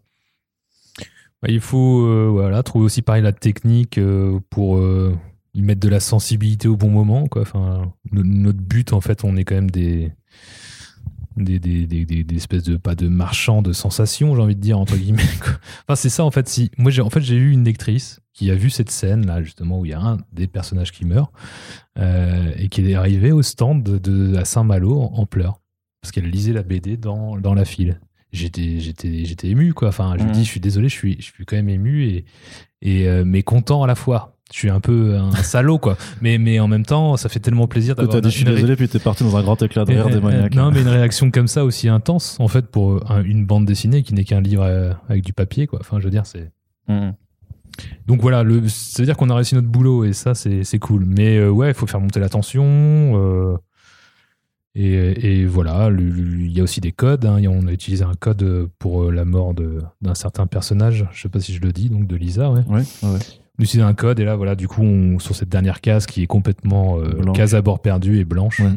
[1.42, 4.00] Ouais, il faut voilà, trouver aussi pareil la technique
[4.50, 4.80] pour
[5.54, 7.26] y mettre de la sensibilité au bon moment.
[7.36, 10.12] Enfin, no- notre but, en fait, on est quand même des,
[11.44, 14.78] des, des, des, des- espèces de pas de marchands de sensations, j'ai envie de dire
[14.78, 15.22] entre guillemets.
[15.40, 15.52] quoi.
[15.86, 16.48] Enfin, c'est ça en fait.
[16.48, 19.42] Si moi, j'ai en fait, j'ai eu une lectrice qui a vu cette scène là
[19.42, 21.32] justement où il y a un des personnages qui meurt
[21.98, 25.60] euh, et qui est arrivée au stand de, de- à Saint-Malo en, en pleurs
[26.00, 28.00] parce qu'elle lisait la BD dans, dans la file.
[28.30, 29.88] J'étais j'étais j'étais ému quoi.
[29.88, 30.32] Enfin, je lui Mhm.
[30.32, 32.24] dis, je suis désolé, je suis je suis quand même ému et
[32.82, 34.37] et euh, mais content à la fois.
[34.52, 35.96] Je suis un peu un salaud quoi.
[36.22, 38.44] Mais mais en même temps, ça fait tellement plaisir d'avoir t'as dit, une- je suis
[38.46, 40.54] désolé, puis t'es parti dans un grand éclat de rire démoniaque.
[40.54, 44.02] non, mais une réaction comme ça aussi intense, en fait, pour un- une bande dessinée
[44.02, 45.78] qui n'est qu'un livre euh, avec du papier, quoi.
[45.80, 46.50] Enfin, je veux dire, c'est.
[46.88, 47.14] Mhm.
[48.06, 50.78] Donc voilà, le, ça veut dire qu'on a réussi notre boulot et ça, c'est c'est
[50.80, 51.04] cool.
[51.06, 52.64] Mais euh, ouais, il faut faire monter la tension.
[52.64, 53.56] euh,
[54.74, 57.24] Et, et voilà, il y a aussi des codes.
[57.26, 57.40] hein.
[57.48, 61.06] On a utilisé un code pour la mort de- d'un certain personnage.
[61.12, 62.50] Je sais pas si je le dis, donc de Lisa.
[62.50, 62.62] Ouais.
[62.68, 63.18] Ouais, ouais,
[63.58, 66.26] utilise un code et là, voilà, du coup, on- sur cette dernière case qui est
[66.26, 68.70] complètement euh, case à bord perdu et blanche, Ouais.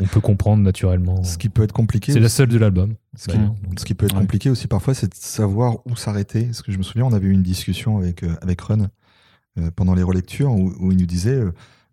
[0.00, 1.22] On peut comprendre naturellement.
[1.22, 2.12] Ce qui peut être compliqué.
[2.12, 2.94] C'est la seule de l'album.
[3.16, 3.38] Ce qui,
[3.76, 4.20] ce qui peut être Ouais.
[4.20, 6.44] compliqué aussi parfois, c'est de savoir où s'arrêter.
[6.46, 8.88] Parce que je me souviens, on avait eu une discussion avec, euh, avec Run
[9.58, 11.42] euh, pendant les relectures où, où il nous disait,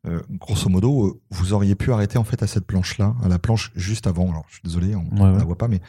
[0.07, 3.37] euh, grosso modo, euh, vous auriez pu arrêter en fait à cette planche-là, à la
[3.37, 4.29] planche juste avant.
[4.29, 5.37] Alors, je suis désolé, on Ouais, ne ouais.
[5.39, 5.81] la voit pas, mais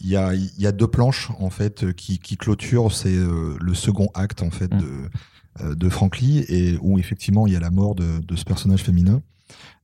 [0.00, 2.92] il y a, il y a deux planches en fait qui, qui clôturent.
[2.92, 4.78] C'est euh, le second acte en fait Mm.
[4.80, 4.88] de,
[5.60, 9.22] de Frank et où effectivement il y a la mort de, ce personnage féminin.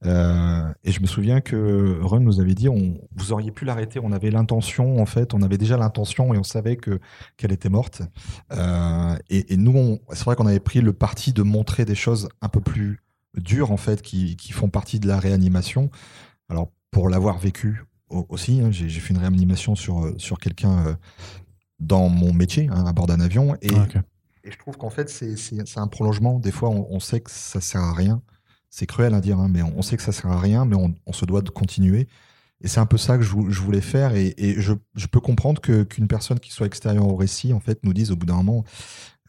[0.06, 4.00] Euh, et je me souviens que Run nous avait dit, on, vous auriez pu l'arrêter.
[4.02, 7.00] On avait l'intention, en fait, on avait déjà l'intention et on savait que
[7.36, 8.02] qu'elle était morte.
[8.52, 12.48] Euh, et, nous, c'est vrai qu'on avait pris le parti de montrer des choses un
[12.48, 13.00] peu plus
[13.36, 15.90] dures, en fait, qui, qui font partie de la réanimation.
[16.48, 20.86] Alors, pour l'avoir vécu au- aussi, hein, j'ai fait une réanimation sur euh, sur quelqu'un
[20.86, 20.94] euh,
[21.78, 23.86] dans mon métier, hein, à bord d'un avion, Ah.
[24.48, 26.38] Et je trouve qu'en fait, c'est- un prolongement.
[26.40, 28.22] Des fois, on, sait que ça sert à rien.
[28.70, 31.12] C'est cruel à dire, hein, mais on, sait que ça sert à rien, mais on,
[31.12, 32.08] se doit de continuer.
[32.60, 34.14] Et c'est un peu ça que je, vou- je voulais faire.
[34.16, 37.92] Et, je, je peux comprendre qu'une personne qui soit extérieure au récit, en fait, nous
[37.92, 38.64] dise au bout d'un moment,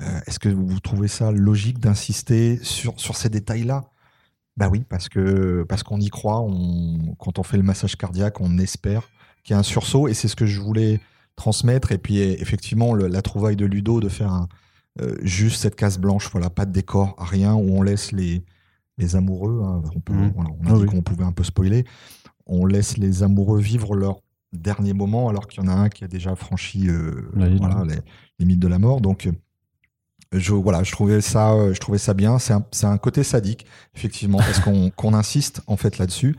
[0.02, 3.84] euh, est-ce que vous trouvez ça logique d'insister sur, sur ces détails-là?
[4.58, 6.46] Bah oui, parce que parce qu'on y croit.
[7.18, 9.10] Quand on fait le massage cardiaque, on espère
[9.44, 10.08] qu'il y a un sursaut.
[10.08, 11.02] Et c'est ce que je voulais
[11.36, 11.92] transmettre.
[11.92, 14.50] Et puis effectivement, la trouvaille de Ludo de faire un,
[15.02, 18.43] euh, juste cette case blanche, voilà, pas de décor, rien, où on laisse les,
[18.97, 20.32] les amoureux, hein, on, peut, Mhm.
[20.36, 20.86] voilà, on a Ah dit oui.
[20.88, 21.86] qu'on pouvait un peu spoiler,
[22.45, 24.22] on laisse les amoureux vivre leur
[24.52, 27.84] dernier moment, alors qu'il y en a un qui a déjà franchi euh, La voilà,
[27.86, 28.00] les
[28.39, 29.00] limites de la mort.
[29.00, 29.32] Donc, euh,
[30.32, 32.39] je, voilà, je trouvais ça, je trouvais ça bien.
[32.39, 36.36] C'est un, un côté sadique, effectivement, parce qu'on qu'on insiste en fait là-dessus.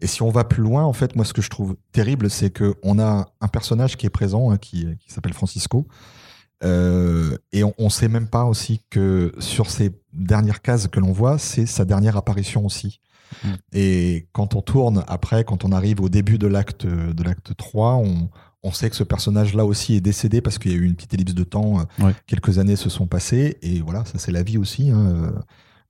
[0.00, 2.50] Et si on va plus loin, en fait, moi, ce que je trouve terrible, c'est
[2.50, 5.86] que on a un personnage qui est présent, hein, qui, qui s'appelle Francisco,
[6.64, 11.12] euh, et on, on sait même pas aussi que sur ces dernières cases que l'on
[11.12, 13.00] voit, c'est sa dernière apparition aussi.
[13.44, 13.48] Mm.
[13.72, 17.94] Et quand on tourne après, quand on arrive au début de l'acte de l'acte 3,
[17.96, 18.28] on,
[18.62, 21.14] on sait que ce personnage-là aussi est décédé parce qu'il y a eu une petite
[21.14, 21.80] ellipse de temps.
[21.80, 22.14] euh, Ouais.
[22.26, 24.90] Quelques années se sont passées et voilà, ça c'est la vie aussi.
[24.90, 25.30] hein, euh,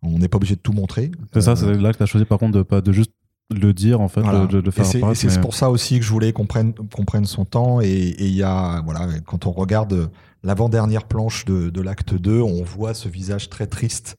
[0.02, 1.10] On n'est pas obligé de tout montrer.
[1.34, 3.12] C'est ça, c'est là que tu as choisi par contre de pas de juste
[3.54, 4.46] le dire en fait, voilà.
[4.46, 7.26] de, de faire c'est- mais- pour ça aussi que je voulais qu'on prenne, qu'on prenne
[7.26, 7.80] son temps.
[7.82, 10.10] Et il y a, voilà, quand on regarde
[10.43, 14.16] l'avant-dernière planche de, de l'acte 2, on voit ce visage très triste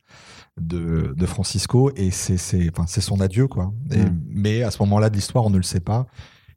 [0.60, 3.48] de, de Francisco et c'est c'est enfin, c'est son adieu.
[3.48, 3.74] quoi.
[3.92, 4.20] Et- Mm.
[4.30, 6.06] Mais à ce moment-là de l'histoire, on ne le sait pas.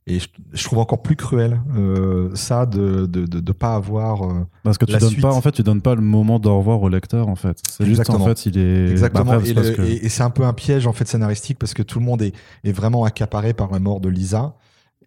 [0.08, 4.22] Et je, je trouve encore plus cruel euh, ça de de, de, de pas avoir.
[4.22, 5.22] euh, Parce que tu la donnes suite.
[5.22, 7.58] pas, en fait, tu donnes pas le moment d'au revoir au lecteur, en fait.
[7.68, 8.88] C'est juste, en fait, il est.
[8.90, 9.24] Exactement.
[9.24, 11.98] Bah, c'est que- et c'est un peu un piège en fait scénaristique parce que tout
[11.98, 14.54] le monde est, est vraiment accaparé par la mort de Lisa.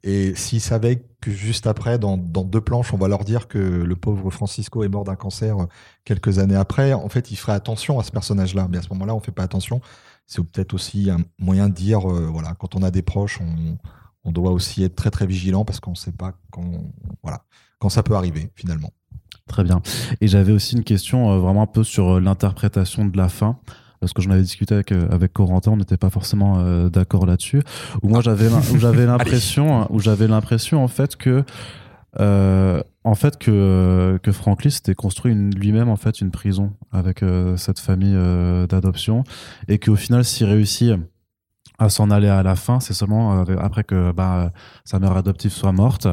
[0.04, 3.58] Et s'ils savaient que juste après, dans, dans deux planches, on va leur dire que
[3.58, 5.66] le pauvre Francisco est mort d'un cancer euh,
[6.06, 8.68] quelques années après, en fait, ils feraient attention à ce personnage-là.
[8.70, 9.82] Mais à ce moment-là, on fait pas attention.
[10.26, 13.78] C'est peut-être aussi un moyen de dire, euh, voilà, quand on a des proches, on,
[14.32, 16.64] doit aussi être très très vigilant parce qu'on ne sait pas quand,
[17.24, 17.42] voilà,
[17.80, 18.92] quand ça peut arriver finalement.
[19.48, 19.82] Très bien.
[20.22, 23.58] Et j'avais aussi une question euh, vraiment un peu sur l'interprétation de la fin.
[24.00, 27.26] Parce que j'en avais discuté avec, euh, avec Corentin, on n'était pas forcément euh, d'accord
[27.26, 27.62] là-dessus.
[28.02, 31.44] Où moi j'avais j'avais l'impression, où j'avais l'impression en fait que
[32.20, 37.56] euh, en fait que que Franklin s'était construit lui-même en fait une prison avec euh,
[37.56, 39.24] cette famille euh, d'adoption
[39.68, 40.96] et qu'au final s'il réussit
[41.80, 44.52] à s'en aller à la fin, c'est seulement euh, après que bah,
[44.84, 46.08] sa mère adoptive soit morte,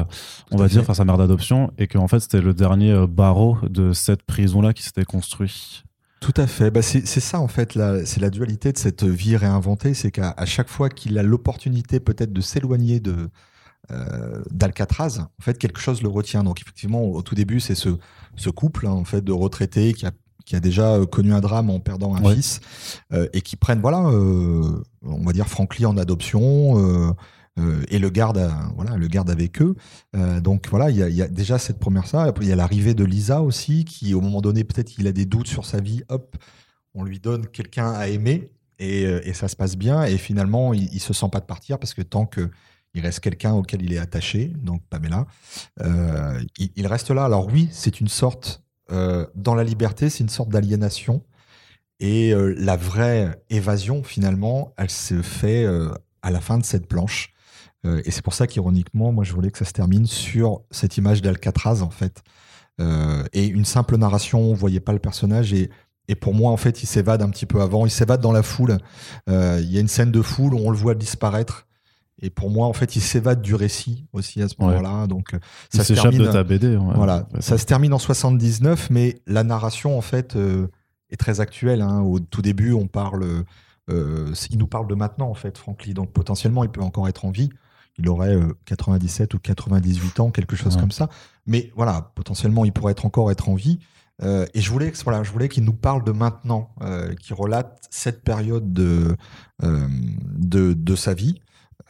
[0.49, 3.57] on va dire, enfin sa mère d'adoption, et qu'en fait c'était le dernier euh, barreau
[3.69, 5.83] de cette prison-là qui s'était construit.
[6.19, 6.71] Tout à fait.
[6.71, 10.45] Bah, c'est ça en fait, c'est la dualité de cette vie réinventée, c'est qu'à à
[10.45, 13.29] chaque fois qu'il a l'opportunité peut-être de s'éloigner de
[13.91, 16.43] euh, d'Alcatraz, en fait quelque chose le retient.
[16.43, 17.89] Donc effectivement, au tout début, c'est ce,
[18.35, 20.11] ce couple hein, en fait de retraités qui a
[20.45, 22.33] qui a déjà euh, connu un drame en perdant un Ouais.
[22.35, 22.61] fils
[23.13, 27.15] euh, et qui prennent voilà, euh, on va dire Franklin en adoption.
[27.57, 29.75] Euh, euh, et le garde, à- voilà, le garde avec eux.
[30.15, 32.23] Euh, donc voilà, il y a, déjà cette première ça.
[32.23, 35.11] Après, il y a l'arrivée de Lisa aussi, qui au moment donné peut-être il a
[35.11, 36.03] des doutes sur sa vie.
[36.09, 36.37] Hop,
[36.93, 40.03] on lui donne quelqu'un à aimer et, euh, ça se passe bien.
[40.05, 42.49] Et finalement, il, il se sent pas de partir parce que tant que
[42.97, 45.27] il reste quelqu'un auquel il est attaché, donc Pamela,
[45.81, 47.25] euh, il, reste là.
[47.25, 51.23] Alors oui, c'est une sorte euh, dans la liberté, c'est une sorte d'aliénation.
[51.99, 55.91] Et euh, la vraie évasion, finalement, elle se fait euh,
[56.21, 57.33] à la fin de cette planche.
[57.85, 60.97] Euh, et c'est pour ça qu'ironiquement, moi, je voulais que ça se termine sur cette
[60.97, 62.23] image d'Alcatraz, en fait.
[62.81, 65.53] Euh, et une simple narration, on voyait pas le personnage.
[65.53, 65.69] Et,
[66.07, 67.85] et pour moi, en fait, il s'évade un petit peu avant.
[67.85, 68.77] Il s'évade dans la foule.
[69.29, 71.65] Euh, Il y a une scène de foule où on le voit disparaître.
[72.19, 74.65] Et pour moi, en fait, il s'évade du récit aussi à ce Ouais.
[74.65, 75.05] moment-là.
[75.05, 75.39] Donc, euh,
[75.73, 76.19] Il ça se termine.
[76.23, 76.75] de ta BD.
[76.75, 76.93] ouais.
[76.95, 77.41] Voilà, Ouais.
[77.41, 80.67] ça se termine en 79, mais la narration, en fait, euh,
[81.11, 81.81] est très actuelle.
[81.83, 82.01] hein.
[82.01, 83.43] Au tout début, on parle,
[83.89, 85.93] il nous parle de maintenant, en fait, Frank Lee.
[85.93, 87.49] Donc, potentiellement, il peut encore être en vie.
[87.99, 90.81] Il aurait euh, 97 ou 98 ans, quelque chose Ouais.
[90.81, 91.09] comme ça.
[91.45, 93.79] Mais voilà, potentiellement, il pourrait être encore être en vie.
[94.23, 97.79] Euh, et je voulais, voilà, je voulais qu'il nous parle de maintenant, euh, qu'il relate
[97.91, 99.15] cette période de,
[99.63, 99.87] euh,
[100.37, 101.39] de, de sa vie.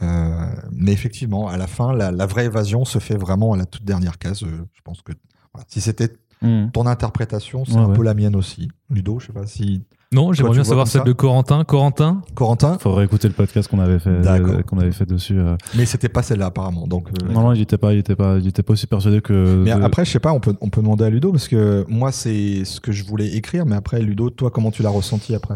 [0.02, 3.66] Euh, mais effectivement, à la fin, la, la vraie évasion se fait vraiment à la
[3.66, 4.44] toute dernière case.
[4.44, 5.14] Euh, je pense que
[5.54, 5.66] voilà.
[5.70, 6.10] si c'était
[6.44, 6.70] Mhm.
[6.72, 7.96] ton interprétation, c'est Ouais, un ouais.
[7.96, 8.70] peu la mienne aussi.
[8.92, 9.84] Ludo, je sais pas si
[10.14, 11.64] Non, j'aimerais bien savoir celle de Corentin.
[11.66, 14.64] Corentin Corentin, Faudrait écouter le podcast qu'on avait fait, D'accord.
[14.66, 15.38] qu'on avait fait dessus.
[15.38, 15.58] euh.
[15.76, 16.88] mais c'était pas celle-là apparemment.
[16.88, 19.20] Donc, euh, Non, non, il était pas, il était pas, il était pas aussi persuadé
[19.20, 19.64] que.
[19.66, 21.86] Mais de- après, je sais pas, on peut, on peut demander à Ludo parce que
[21.90, 23.66] moi, c'est ce que je voulais écrire.
[23.66, 25.56] Mais après, Ludo, toi, comment tu l'as ressenti après?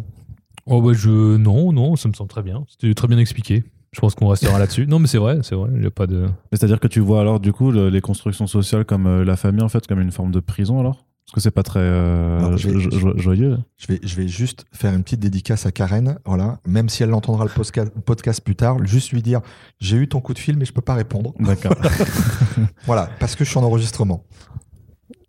[0.68, 4.00] Oh bah je non non ça me semble très bien c'était très bien expliqué je
[4.00, 6.18] pense qu'on restera là-dessus non mais c'est vrai c'est vrai il y a pas de
[6.52, 9.36] Mais C'est-à-dire que tu vois alors du coup le- les constructions sociales comme euh, la
[9.38, 11.04] famille en fait comme une forme de prison alors?
[11.32, 13.58] Parce que c'est pas très euh, Alors, je vais- jo- jo- joyeux.
[13.78, 16.20] je vais, je vais juste faire une petite dédicace à Karen.
[16.26, 19.40] Voilà, même si elle entendra le podcast, podcast plus tard, juste lui dire
[19.80, 21.34] j'ai eu ton coup de fil, mais je peux pas répondre.
[21.40, 21.76] D'accord.
[22.86, 24.26] Voilà, parce que je suis en enregistrement.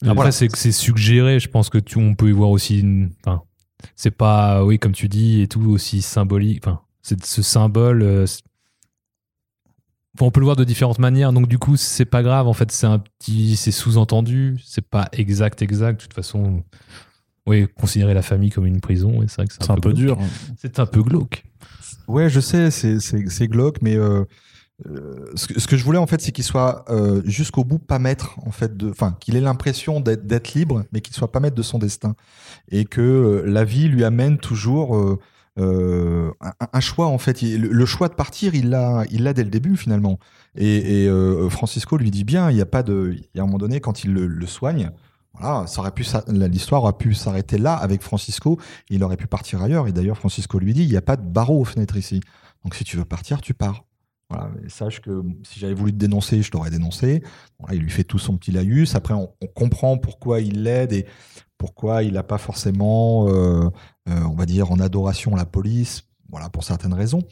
[0.02, 0.32] Après, voilà.
[0.32, 1.38] c'est que c'est suggéré.
[1.38, 2.80] Je pense que tu, on peut y voir aussi.
[2.80, 3.42] Une, enfin,
[3.94, 6.66] c'est pas, oui, comme tu dis, et tout aussi symbolique.
[6.66, 8.02] Enfin, c'est ce symbole.
[10.20, 11.32] On peut le voir de différentes manières.
[11.32, 12.46] Donc, du coup, c'est pas grave.
[12.48, 14.58] En fait, c'est un petit, c'est sous-entendu.
[14.64, 15.98] C'est pas exact, exact.
[16.00, 16.62] De toute façon,
[17.46, 19.20] oui, considérer la famille comme une prison.
[19.26, 19.94] c'est vrai que c'est un peu glauque.
[19.96, 20.18] dur.
[20.58, 21.44] C'est un peu glauque.
[22.08, 24.24] Ouais, je sais, c'est- glauque, mais euh,
[24.86, 27.78] euh, ce, que, ce que je voulais en fait, c'est qu'il soit euh, jusqu'au bout
[27.78, 31.40] pas maître en fait de, enfin, qu'il ait l'impression d'être libre, mais qu'il soit pas
[31.40, 32.14] maître de son destin,
[32.70, 34.96] et que euh, la vie lui amène toujours
[35.58, 36.30] euh,
[36.72, 37.42] un, choix en fait.
[37.42, 40.18] Le, choix de partir, il l'a, il l'a dès le début finalement.
[40.56, 43.46] Et, euh, Francisco lui dit bien, il y a pas de, il y a un
[43.46, 44.90] moment donné quand il le, le soigne.
[45.34, 48.58] Voilà, ça aurait pu, l'histoire aurait pu s'arrêter là avec Francisco.
[48.90, 49.88] Il aurait pu partir ailleurs.
[49.88, 52.20] Et d'ailleurs, Francisco lui dit, il n'y a pas de barreau aux fenêtres ici.
[52.64, 53.84] Donc si tu veux partir, tu pars.
[54.68, 57.22] Sache que si j'avais voulu te dénoncer, je t'aurais dénoncé.
[57.72, 58.94] Il lui fait tout son petit laïus.
[58.94, 61.06] Après, on, comprend pourquoi il l'aide et
[61.58, 63.68] pourquoi il n'a pas forcément, euh,
[64.08, 66.04] euh, on va dire, en adoration la police.
[66.30, 67.22] Voilà, pour certaines raisons.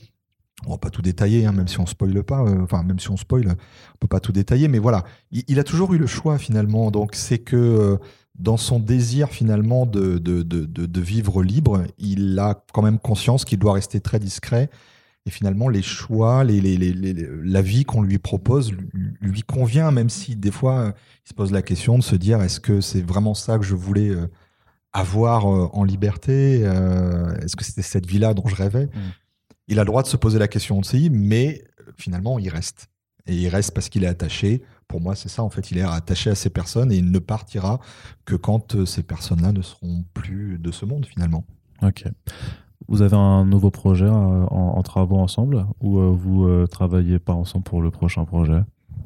[0.66, 2.42] On va pas tout détailler, hein, même si on spoile pas.
[2.42, 4.68] euh, Enfin, même si on spoil, on peut pas tout détailler.
[4.68, 6.90] Mais voilà, il, a toujours eu le choix finalement.
[6.90, 7.98] Donc c'est que
[8.38, 14.00] dans son désir finalement de vivre libre, il a quand même conscience qu'il doit rester
[14.00, 14.70] très discret.
[15.26, 18.88] Et finalement, les choix, les, les, les, les- la vie qu'on lui propose lui,
[19.20, 20.92] lui convient, même si des fois, euh,
[21.26, 23.74] il se pose la question de se dire est-ce que c'est vraiment ça que je
[23.74, 24.26] voulais euh,
[24.92, 28.88] avoir euh, en liberté Est-ce que c'était cette vie-là dont je rêvais?
[29.68, 31.62] Il a le droit de se poser la question aussi, mais
[31.96, 32.88] finalement, il reste.
[33.26, 34.62] Et il reste parce qu'il est attaché.
[34.88, 35.70] Pour moi, c'est ça, en fait.
[35.70, 37.78] Il est attaché à ces personnes et il ne partira
[38.24, 41.44] que quand ces personnes-là ne seront plus de ce monde, finalement.
[41.82, 42.04] Ok.
[42.88, 47.18] Vous avez un nouveau projet euh, en, en travaux ensemble ou euh, vous euh, travaillez
[47.18, 48.60] pas ensemble pour le prochain projet?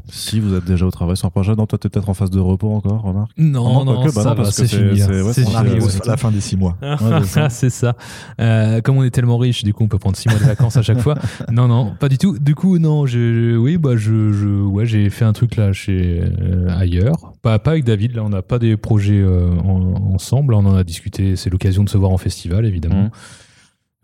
[0.06, 2.28] Si vous êtes déjà au travail sur un projet, non, toi t'es peut-être en phase
[2.30, 4.76] de repos encore, remarque Non, non, non, quoique, bah ça non, va, parce que c'est
[4.76, 4.98] fini.
[5.00, 6.76] c'est- ouais, C'est On arrive à la fin des six mois.
[6.82, 7.48] Ouais, c'est ça.
[7.48, 7.96] c'est ça.
[8.38, 10.76] Euh, comme on est tellement riche, du coup, on peut prendre six mois de vacances
[10.76, 11.14] à chaque fois.
[11.50, 12.38] Non, non, pas du tout.
[12.38, 16.20] Du coup, non, je, oui, bah, je, je, ouais, j'ai fait un truc là chez
[16.22, 17.32] euh, ailleurs.
[17.40, 18.14] Pas, pas avec David.
[18.14, 20.52] Là, on n'a pas des projets euh, en- ensemble.
[20.52, 21.36] On en a discuté.
[21.36, 23.04] C'est l'occasion de se voir en festival, évidemment.
[23.04, 23.10] Mhm.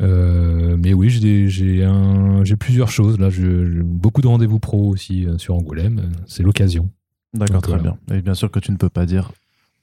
[0.00, 3.30] Euh, mais oui, j'ai plusieurs choses là.
[3.30, 6.12] J'ai beaucoup de rendez-vous pro aussi euh, sur Angoulême.
[6.26, 6.90] C'est l'occasion.
[7.34, 7.96] D'accord, très voilà.
[8.08, 8.16] bien.
[8.16, 9.32] Et bien sûr que tu ne peux pas dire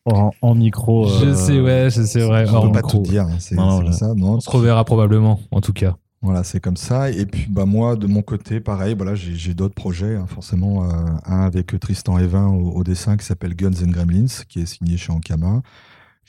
[0.05, 1.07] en, en micro.
[1.07, 2.47] Je euh, sais, ouais, je sais, vrai.
[2.49, 2.97] Hors ne peux pas micro.
[3.03, 3.23] tout dire.
[3.23, 3.91] hein, C'est c'est voilà.
[3.91, 4.13] ça.
[4.15, 5.97] Non, On se reverra probablement, en tout cas.
[6.21, 7.11] Voilà, c'est comme ça.
[7.11, 10.83] Et puis, bah, moi, de mon côté, pareil, voilà, j'ai j'ai d'autres projets, hein, forcément.
[10.85, 10.89] euh,
[11.25, 14.97] un avec Tristan Evin au, au dessin qui s'appelle Guns and Gremlins, qui est signé
[14.97, 15.61] chez Ankama.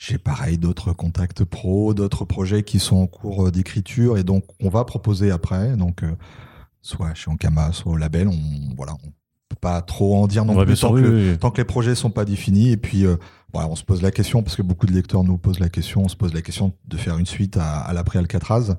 [0.01, 4.45] J'ai pareil d'autres contacts pro, d'autres projets qui sont en cours euh, d'écriture et donc
[4.61, 5.75] on va proposer après.
[5.75, 6.15] Donc, euh,
[6.81, 8.29] soit chez Ankama, soit au label.
[8.29, 9.07] On, voilà, on
[9.49, 11.37] peut pas trop en dire non Ouais, plus tant, oui, que, oui, oui.
[11.37, 12.69] tant que les projets sont pas définis.
[12.69, 13.17] Et puis, euh,
[13.51, 16.03] voilà, on se pose la question parce que beaucoup de lecteurs nous posent la question.
[16.05, 18.77] On se pose la question de faire une suite à, à l'après Alcatraz.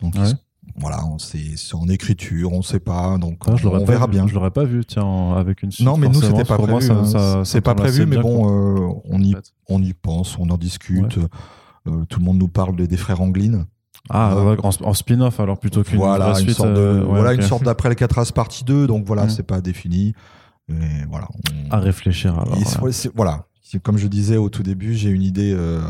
[0.00, 0.30] Donc, Ouais.
[0.30, 0.36] ils-
[0.76, 3.18] voilà, c'est en écriture, on ne sait pas.
[3.18, 4.12] Donc, Ah, je on, verra vu.
[4.12, 4.26] bien.
[4.26, 5.86] Je l'aurais pas vu, tiens, en- avec une suite.
[5.86, 6.90] Non, mais nous, c'était pas prévu.
[6.90, 7.42] hein.
[7.44, 9.34] c'est pas prévu, mais bon, euh, on, y,
[9.68, 11.18] on y pense, on en discute.
[11.88, 13.66] Euh, tout le monde nous parle des, des frères Anglin.
[14.10, 17.30] Ah, ouais, en, en spin-off alors plutôt qu'une Voilà, une sorte de, euh, ouais, voilà
[17.32, 17.36] ok.
[17.36, 18.86] une sorte d'après Alcatraz partie 2.
[18.86, 19.30] Donc voilà, Mm.
[19.30, 20.12] c'est pas défini.
[20.68, 21.28] Mais voilà.
[21.34, 22.56] on- À réfléchir alors.
[22.58, 23.46] il voilà.
[23.82, 25.80] Comme je disais au tout début, j'ai une idée, euh,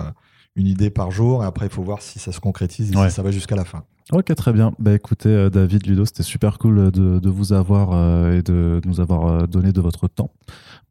[0.57, 1.43] une idée par jour.
[1.43, 3.09] Et après, il faut voir si ça se concrétise et Ouais.
[3.09, 3.83] si ça va jusqu'à la fin.
[4.11, 4.73] Ok, très bien.
[4.79, 8.81] Bah écoutez, euh, David, Ludo, c'était super cool de, de vous avoir euh, et de
[8.85, 10.31] nous avoir euh, donné de votre temps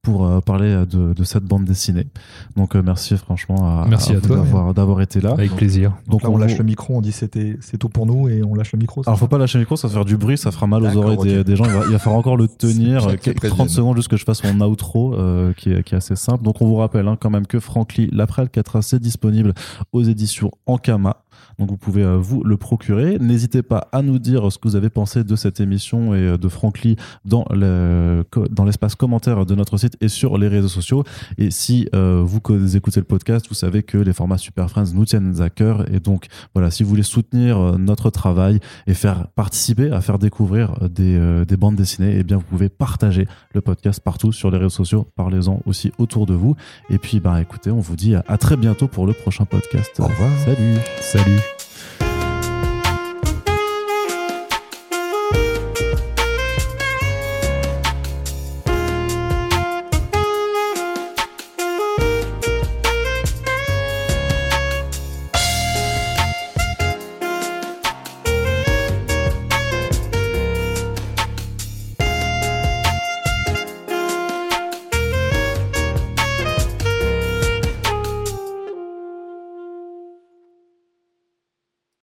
[0.01, 2.07] pour euh, parler de, de cette bande dessinée.
[2.55, 5.31] Donc euh, merci franchement à, Merci à toi, d'avoir, d'avoir été là.
[5.33, 5.93] Avec plaisir.
[6.07, 8.55] Donc, là, on, lâche le micro, on dit c'était c'est tout pour nous et on
[8.55, 9.03] lâche le micro.
[9.03, 10.81] c'est Alors faut pas lâcher le micro, ça va faire du bruit, ça fera mal
[10.83, 11.65] aux oreilles des, gens.
[11.65, 13.69] Il va, il va falloir encore le tenir C'est bien euh, qu'ils quelques- 30 préviennent.
[13.69, 16.43] secondes juste que je fasse mon outro euh, qui, est, qui est assez simple.
[16.43, 19.53] Donc on vous rappelle hein, quand même que Frankly, l'après Alcatraz, est disponible
[19.91, 21.23] aux éditions Ankama.
[21.59, 23.17] Donc vous pouvez euh, vous le procurer.
[23.19, 26.37] N'hésitez pas à nous dire ce que vous avez pensé de cette émission et euh,
[26.37, 31.03] de Frankly dans le dans l'espace commentaire de notre site et sur les réseaux sociaux.
[31.37, 34.93] Et si euh, vous co- écoutez le podcast, vous savez que les formats Super Friends
[34.93, 35.91] nous tiennent à cœur.
[35.93, 40.75] Et donc voilà, si vous voulez soutenir notre travail et faire participer, à faire découvrir
[40.89, 44.57] des, euh, des bandes dessinées, eh bien vous pouvez partager le podcast partout sur les
[44.57, 45.07] réseaux sociaux.
[45.15, 46.55] Parlez-en aussi autour de vous.
[46.89, 49.91] Et puis bah écoutez, on vous dit à, à très bientôt pour le prochain podcast.
[49.99, 50.29] Au revoir.
[50.45, 51.30] Salut.
[51.31, 51.60] Salut.